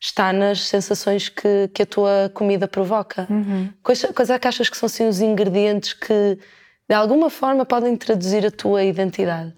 [0.00, 3.26] está nas sensações que, que a tua comida provoca.
[3.28, 3.70] Uhum.
[3.82, 6.38] Quais, quais é que achas que são assim, os ingredientes que
[6.88, 9.54] de alguma forma podem traduzir a tua identidade?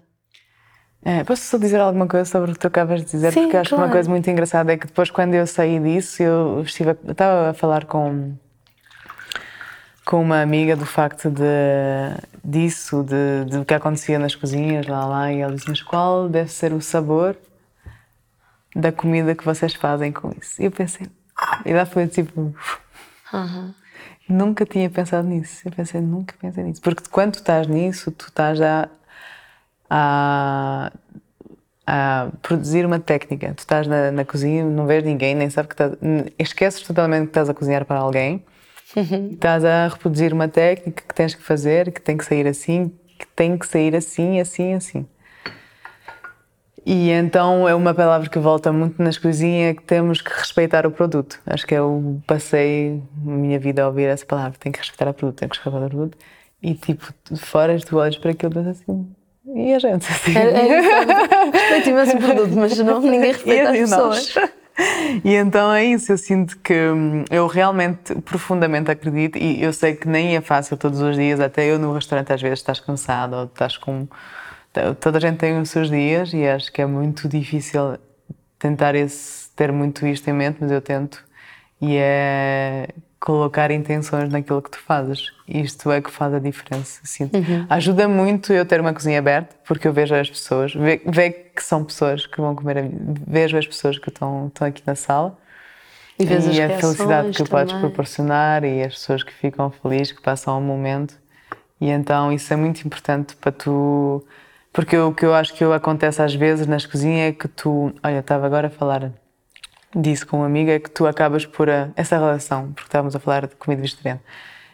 [1.03, 3.33] É, posso só dizer alguma coisa sobre o que tu acabas de dizer?
[3.33, 3.83] Sim, porque acho claro.
[3.83, 6.97] que uma coisa muito engraçada é que depois, quando eu saí disso, eu estive a,
[7.03, 8.33] eu estava a falar com
[10.11, 11.41] com uma amiga do facto de,
[12.43, 16.27] disso, de, de o que acontecia nas cozinhas, lá lá, e ela disse: Mas qual
[16.27, 17.37] deve ser o sabor
[18.75, 20.61] da comida que vocês fazem com isso?
[20.61, 21.07] E eu pensei,
[21.65, 22.53] e lá foi tipo.
[23.31, 23.73] Uhum.
[24.27, 25.61] Nunca tinha pensado nisso.
[25.63, 26.81] Eu pensei, nunca pensei nisso.
[26.81, 28.89] Porque quando tu estás nisso, tu estás a,
[29.89, 30.91] a,
[31.87, 33.53] a produzir uma técnica.
[33.53, 35.97] Tu estás na, na cozinha, não vês ninguém, nem sabes que estás.
[36.37, 38.43] Esqueces totalmente que estás a cozinhar para alguém
[38.95, 39.29] Uhum.
[39.33, 43.27] Estás a reproduzir uma técnica que tens que fazer, que tem que sair assim, que
[43.35, 45.05] tem que sair assim, assim, assim.
[46.83, 50.91] E então é uma palavra que volta muito nas cozinhas que temos que respeitar o
[50.91, 51.39] produto.
[51.45, 55.13] Acho que eu passei a minha vida a ouvir essa palavra, tem que respeitar o
[55.13, 56.17] produto, tem que respeitar o produto.
[56.61, 59.07] E tipo, fora tu olhas para aquilo e assim,
[59.45, 60.09] e a gente?
[60.09, 60.37] Assim?
[60.37, 60.81] É, é,
[61.51, 64.35] respeito imenso o produto, mas não, ninguém respeita as pessoas.
[64.35, 64.51] Nós?
[65.23, 69.95] E então é isso, eu sinto que hum, eu realmente profundamente acredito e eu sei
[69.95, 73.35] que nem é fácil todos os dias, até eu no restaurante às vezes estás cansado
[73.35, 74.07] ou estás com.
[75.01, 77.97] Toda a gente tem os seus dias e acho que é muito difícil
[78.57, 81.23] tentar esse, ter muito isto em mente, mas eu tento.
[81.81, 82.87] E é
[83.21, 85.31] colocar intenções naquilo que tu fazes.
[85.47, 86.99] Isto é que faz a diferença.
[87.03, 87.37] Sinto.
[87.37, 87.67] Uhum.
[87.69, 91.63] Ajuda muito eu ter uma cozinha aberta, porque eu vejo as pessoas, vejo ve que
[91.63, 92.89] são pessoas que vão comer,
[93.27, 95.37] vejo as pessoas que estão, estão aqui na sala.
[96.17, 100.21] E, e a felicidade que tu podes proporcionar e as pessoas que ficam felizes, que
[100.21, 101.15] passam um momento.
[101.79, 104.25] E então isso é muito importante para tu.
[104.73, 107.93] Porque o que eu acho que acontece às vezes nas cozinhas é que tu.
[108.03, 109.11] Olha, estava agora a falar
[109.95, 113.19] disse com uma amiga é que tu acabas por a, essa relação, porque estávamos a
[113.19, 114.21] falar de comida vegetariana,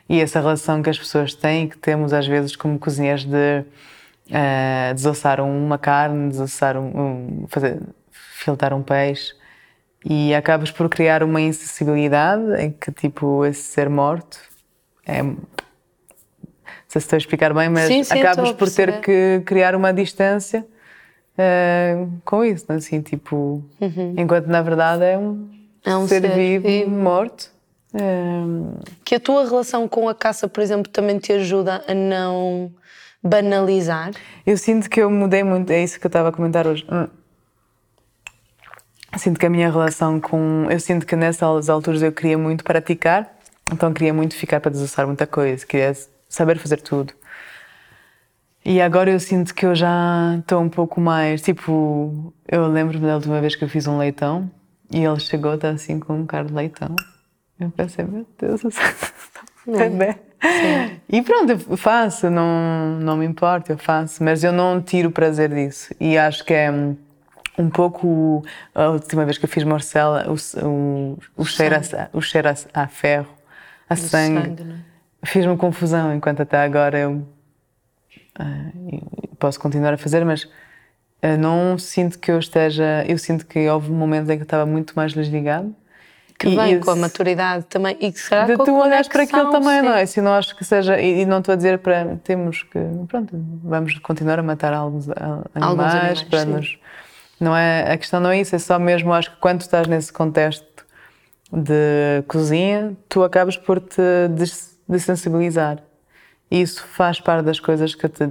[0.09, 3.63] e essa relação que as pessoas têm, que temos às vezes como cozinheiros de
[4.29, 9.33] uh, desossar uma carne, desossar um, um, fazer, filtrar um peixe,
[10.05, 14.39] e acabas por criar uma insensibilidade em que tipo esse ser morto
[15.05, 15.37] é não
[16.87, 19.91] sei se estou a explicar bem, mas sim, sim, acabas por ter que criar uma
[19.91, 20.65] distância
[21.37, 24.13] uh, com isso, assim, tipo, uhum.
[24.17, 25.49] enquanto na verdade é um,
[25.85, 27.51] é um ser, ser vivo, vivo, morto.
[27.93, 28.73] Um...
[28.79, 32.71] Eh, que a tua relação com a caça, por exemplo, também te ajuda a não
[33.23, 34.11] banalizar?
[34.45, 36.85] Eu sinto que eu mudei muito, é isso que eu estava a comentar hoje.
[36.91, 37.07] Hum.
[39.17, 40.67] Sinto que a minha relação com.
[40.69, 43.35] Eu sinto que nessas alturas eu queria muito praticar,
[43.71, 45.93] então queria muito ficar para desossar muita coisa, queria
[46.29, 47.13] saber fazer tudo.
[48.69, 51.41] E agora eu sinto que eu já estou um pouco mais.
[51.41, 54.51] Tipo, eu lembro-me da última vez que eu fiz um leitão
[54.91, 56.93] e ele chegou, está assim com um carro de leitão.
[57.57, 58.61] Eu pensei, meu Deus,
[59.65, 60.17] bebê.
[61.07, 65.13] E pronto, eu faço, não, não me importa, eu faço, mas eu não tiro o
[65.13, 65.95] prazer disso.
[65.97, 68.43] E acho que é um pouco.
[68.75, 70.35] A última vez que eu fiz morcela, o,
[70.67, 73.29] o, o cheiro, a, o cheiro a, a ferro,
[73.89, 74.79] a o sangue, sangue né?
[75.23, 77.25] fiz-me confusão, enquanto até agora eu
[79.39, 80.47] posso continuar a fazer, mas
[81.21, 83.03] Eu não sinto que eu esteja.
[83.07, 85.75] Eu sinto que houve um momento em que eu estava muito mais desligado.
[86.37, 89.79] Que vem com a maturidade também e que será de tu olhas para aquilo também,
[89.79, 89.85] sim.
[89.87, 90.01] não é?
[90.03, 90.99] Assim, não acho que seja.
[91.01, 92.17] E, e não estou a dizer para.
[92.23, 92.79] Temos que.
[93.07, 93.29] Pronto,
[93.63, 95.09] vamos continuar a matar alguns
[95.55, 96.51] animais, animais, para sim.
[96.51, 96.77] nos.
[97.39, 100.11] Não é, a questão não é isso, é só mesmo, acho que quando estás nesse
[100.13, 100.85] contexto
[101.51, 105.79] de cozinha, tu acabas por te des- desensibilizar.
[106.49, 108.23] Isso faz parte das coisas que te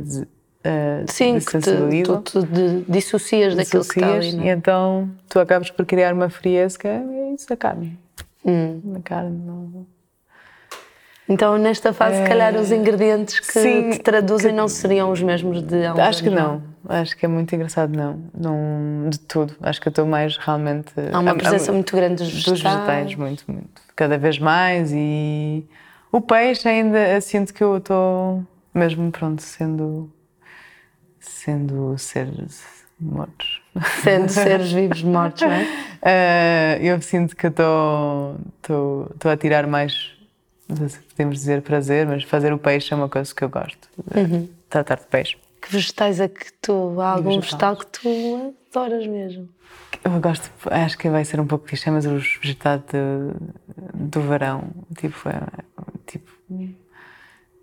[0.64, 4.33] eh, Sim, que te, tu te de- dissocias daquilo que está ali.
[4.33, 4.53] não e é?
[4.53, 7.03] então tu acabas por criar uma frieza que é
[7.35, 7.99] isso, a carne.
[8.45, 8.81] Hum.
[8.97, 9.87] A carne não...
[11.29, 13.62] Então, nesta fase, se calhar, os ingredientes que É.
[13.62, 16.62] Sim, te traduzem não seriam os mesmos de há uns Acho que não.
[16.89, 18.21] Acho que é muito engraçado, não.
[18.33, 19.57] não de tudo.
[19.61, 20.93] Acho que eu estou mais realmente.
[21.12, 22.53] Há uma presença muito grande dos vegetais.
[22.53, 23.83] dos vegetais, muito, muito.
[23.97, 24.93] Cada vez mais.
[24.93, 25.67] E
[26.17, 28.43] o peixe ainda eu sinto que eu estou
[28.73, 30.11] mesmo pronto, sendo.
[31.21, 32.62] sendo seres
[32.99, 33.61] mortos.
[34.03, 35.67] Sendo seres vivos mortos, não é?
[36.09, 38.37] Eh, eu sinto que estou
[39.25, 40.12] a tirar mais,
[40.69, 43.49] não sei se podemos dizer prazer, mas fazer o peixe é uma coisa que eu
[43.49, 43.89] gosto.
[44.14, 44.49] Uhum.
[44.71, 45.37] Tratar de peixe.
[45.61, 47.01] Que vegetais é que tu.
[47.01, 49.49] Há algum vegetal que tu adoras mesmo?
[50.05, 52.83] Eu gosto, acho que vai ser um pouco clichê, mas os vegetais
[53.95, 55.41] do verão, tipo, é,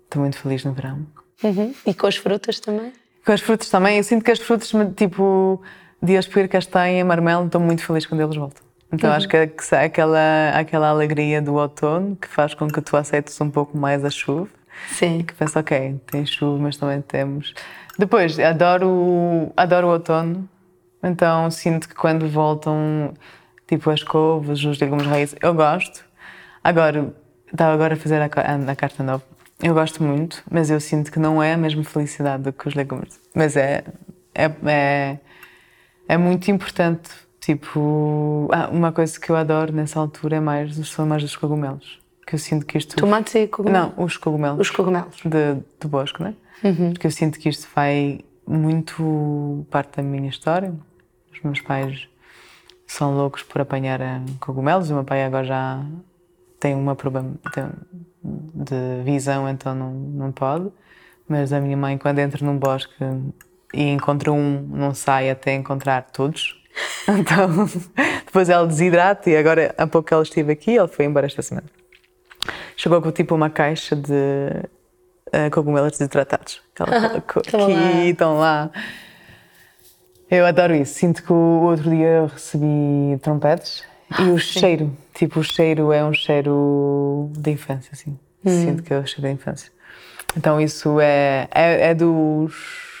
[0.04, 1.06] estou muito feliz no verão.
[1.42, 1.74] Uhum.
[1.86, 2.92] E com as frutas também?
[3.24, 5.62] Com as frutas também, eu sinto que as frutas, tipo,
[6.02, 8.62] diaspir, castanha, marmelo, estou muito feliz quando eles voltam.
[8.92, 13.40] Então acho que que aquela, aquela alegria do outono que faz com que tu aceites
[13.40, 14.48] um pouco mais a chuva.
[14.88, 15.22] Sim.
[15.22, 17.54] que pensa, ok, tem chuva, mas também temos.
[17.98, 20.48] Depois, adoro, adoro o outono,
[21.02, 23.14] então sinto que quando voltam,
[23.66, 26.04] tipo as couves, os legumes raízes, eu gosto.
[26.62, 27.14] Agora,
[27.54, 29.22] estava agora a fazer a, a, a carta nova.
[29.62, 32.74] Eu gosto muito, mas eu sinto que não é a mesma felicidade do que os
[32.74, 33.20] legumes.
[33.34, 33.84] Mas é,
[34.34, 35.18] é, é,
[36.08, 37.10] é muito importante.
[37.40, 42.00] Tipo, ah, uma coisa que eu adoro nessa altura é mais, são mais os cogumelos.
[42.26, 42.96] Que eu sinto que isto.
[42.96, 43.92] Tomates e cogumelos?
[43.96, 45.16] Não, os cogumelos Os cogumelos.
[45.22, 46.34] de, do bosque, né?
[46.92, 50.74] Porque eu sinto que isto vai muito parte da minha história.
[51.32, 52.08] Os meus pais
[52.86, 54.90] são loucos por apanhar eh, cogumelos.
[54.90, 55.84] O meu pai agora já
[56.64, 57.34] tem uma problema
[58.22, 60.72] de visão, então não, não pode.
[61.28, 62.94] Mas a minha mãe, quando entra num bosque
[63.74, 66.58] e encontra um, não sai até encontrar todos.
[67.06, 67.68] Então,
[68.24, 71.66] depois ela desidrata e agora, há pouco ela esteve aqui, ele foi embora esta semana.
[72.76, 74.12] Chegou com tipo uma caixa de
[75.30, 76.62] eh, cogumelos desidratados.
[76.80, 78.70] Aqui, estão lá.
[80.30, 80.94] Eu adoro isso.
[80.94, 83.84] Sinto que o outro dia eu recebi trompetes
[84.18, 88.18] e o cheiro, tipo, o cheiro é um cheiro de infância, assim.
[88.46, 89.72] Sinto que é o cheiro da infância.
[90.36, 92.52] Então isso é, é, é dos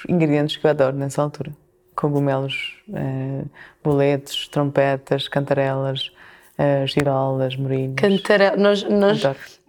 [0.08, 1.52] ingredientes que eu adoro nessa altura.
[1.94, 3.44] Cogumelos, eh,
[3.82, 6.10] boletos, trompetas, cantarelas,
[6.58, 7.96] eh, girolas, morinhos.
[7.96, 8.56] Cantara...
[8.56, 9.22] Nós, nós,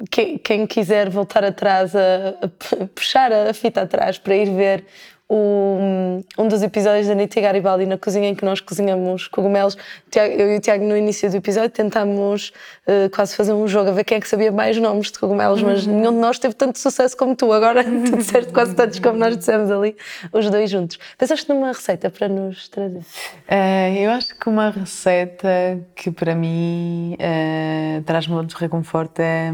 [0.09, 4.85] quem, quem quiser voltar atrás, a, a puxar a fita atrás para ir ver
[5.27, 9.75] o, um dos episódios da Anitta Garibaldi na cozinha em que nós cozinhamos cogumelos.
[10.15, 12.53] Eu e o Tiago, no início do episódio, tentámos
[12.85, 15.63] eh, quase fazer um jogo a ver quem é que sabia mais nomes de cogumelos,
[15.63, 17.51] mas nenhum de nós teve tanto sucesso como tu.
[17.51, 19.95] Agora tu disseste quase tantos como nós dissemos ali,
[20.31, 20.99] os dois juntos.
[21.17, 23.01] Pensaste numa receita para nos trazer?
[23.47, 25.47] Eh, eu acho que uma receita
[25.95, 29.51] que para mim eh, traz-me muito reconforto é, é.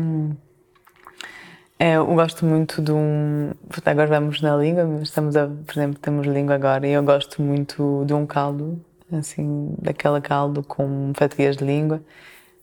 [1.84, 3.54] Eu gosto muito de um.
[3.84, 7.42] Agora vamos na língua, mas estamos a, por exemplo, temos língua agora e eu gosto
[7.42, 8.80] muito de um caldo,
[9.12, 12.00] assim, daquela caldo com fatias de língua,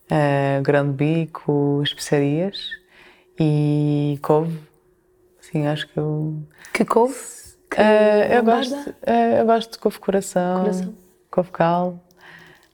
[0.09, 2.71] eh, grão de bico, especiarias
[3.41, 4.57] e couve.
[5.41, 6.41] Sim, acho que eu.
[6.73, 7.17] Que couve?
[7.69, 10.95] Que Eh, eu, gosto, eh, eu gosto de couve coração, Coração.
[11.29, 12.01] couve caldo.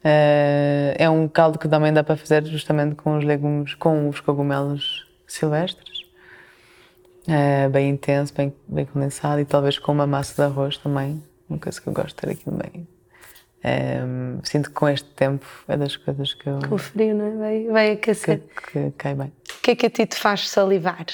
[0.06, 5.10] É um caldo que também dá para fazer justamente com os legumes, com os cogumelos
[5.26, 5.93] silvestres.
[7.26, 11.22] Eh, bem intenso, bem, bem condensado e talvez com uma massa de arroz também.
[11.48, 12.86] Uma coisa que eu gosto de ter aquilo bem.
[13.62, 14.02] Eh,
[14.42, 17.30] sinto que com este tempo é das coisas que, eu, Com o frio, não é?
[17.36, 18.42] Vai, vai que, aquecer.
[18.72, 19.32] que cai bem.
[19.58, 21.06] O que é que a ti te faz salivar?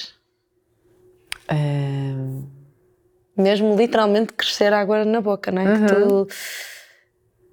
[1.49, 2.15] Eh,
[3.37, 5.79] Mesmo literalmente crescer água na boca, não é?
[5.79, 6.29] Que tu...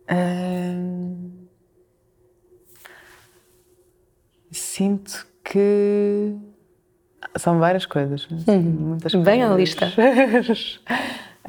[0.09, 1.47] Ahn,
[4.51, 6.33] sinto que
[7.35, 8.27] são várias coisas.
[8.31, 9.13] assim, Muitas.
[9.15, 10.79] Bem à coisas.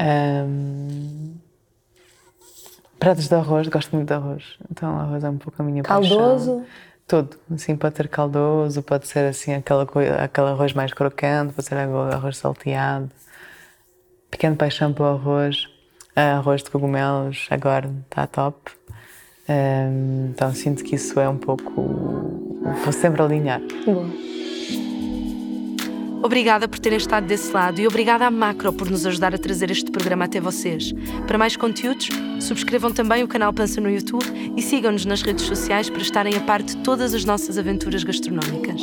[0.01, 1.35] Ahm,
[3.01, 4.45] pratos de arroz, gosto muito de arroz.
[4.71, 6.59] Então arroz é um pouco a minha Caldoso?
[6.59, 6.67] paixão.
[7.07, 9.85] Tudo, assim, pode ser caldoso, pode ser assim aquela
[10.23, 13.11] aquele arroz mais crocante, pode ser arroz salteado.
[14.31, 15.67] Pequena paixão pelo arroz.
[16.15, 18.71] arroz de cogumelos agora está top.
[19.49, 21.73] Um, então sinto que isso é um pouco.
[22.85, 23.61] Vou sempre alinhar.
[23.87, 24.07] Boa.
[26.23, 29.71] Obrigada por terem estado desse lado e obrigada à Macro por nos ajudar a trazer
[29.71, 30.93] este programa até vocês.
[31.27, 32.09] Para mais conteúdos,
[32.41, 36.41] subscrevam também o canal Pança no YouTube e sigam-nos nas redes sociais para estarem a
[36.41, 38.83] par de todas as nossas aventuras gastronómicas.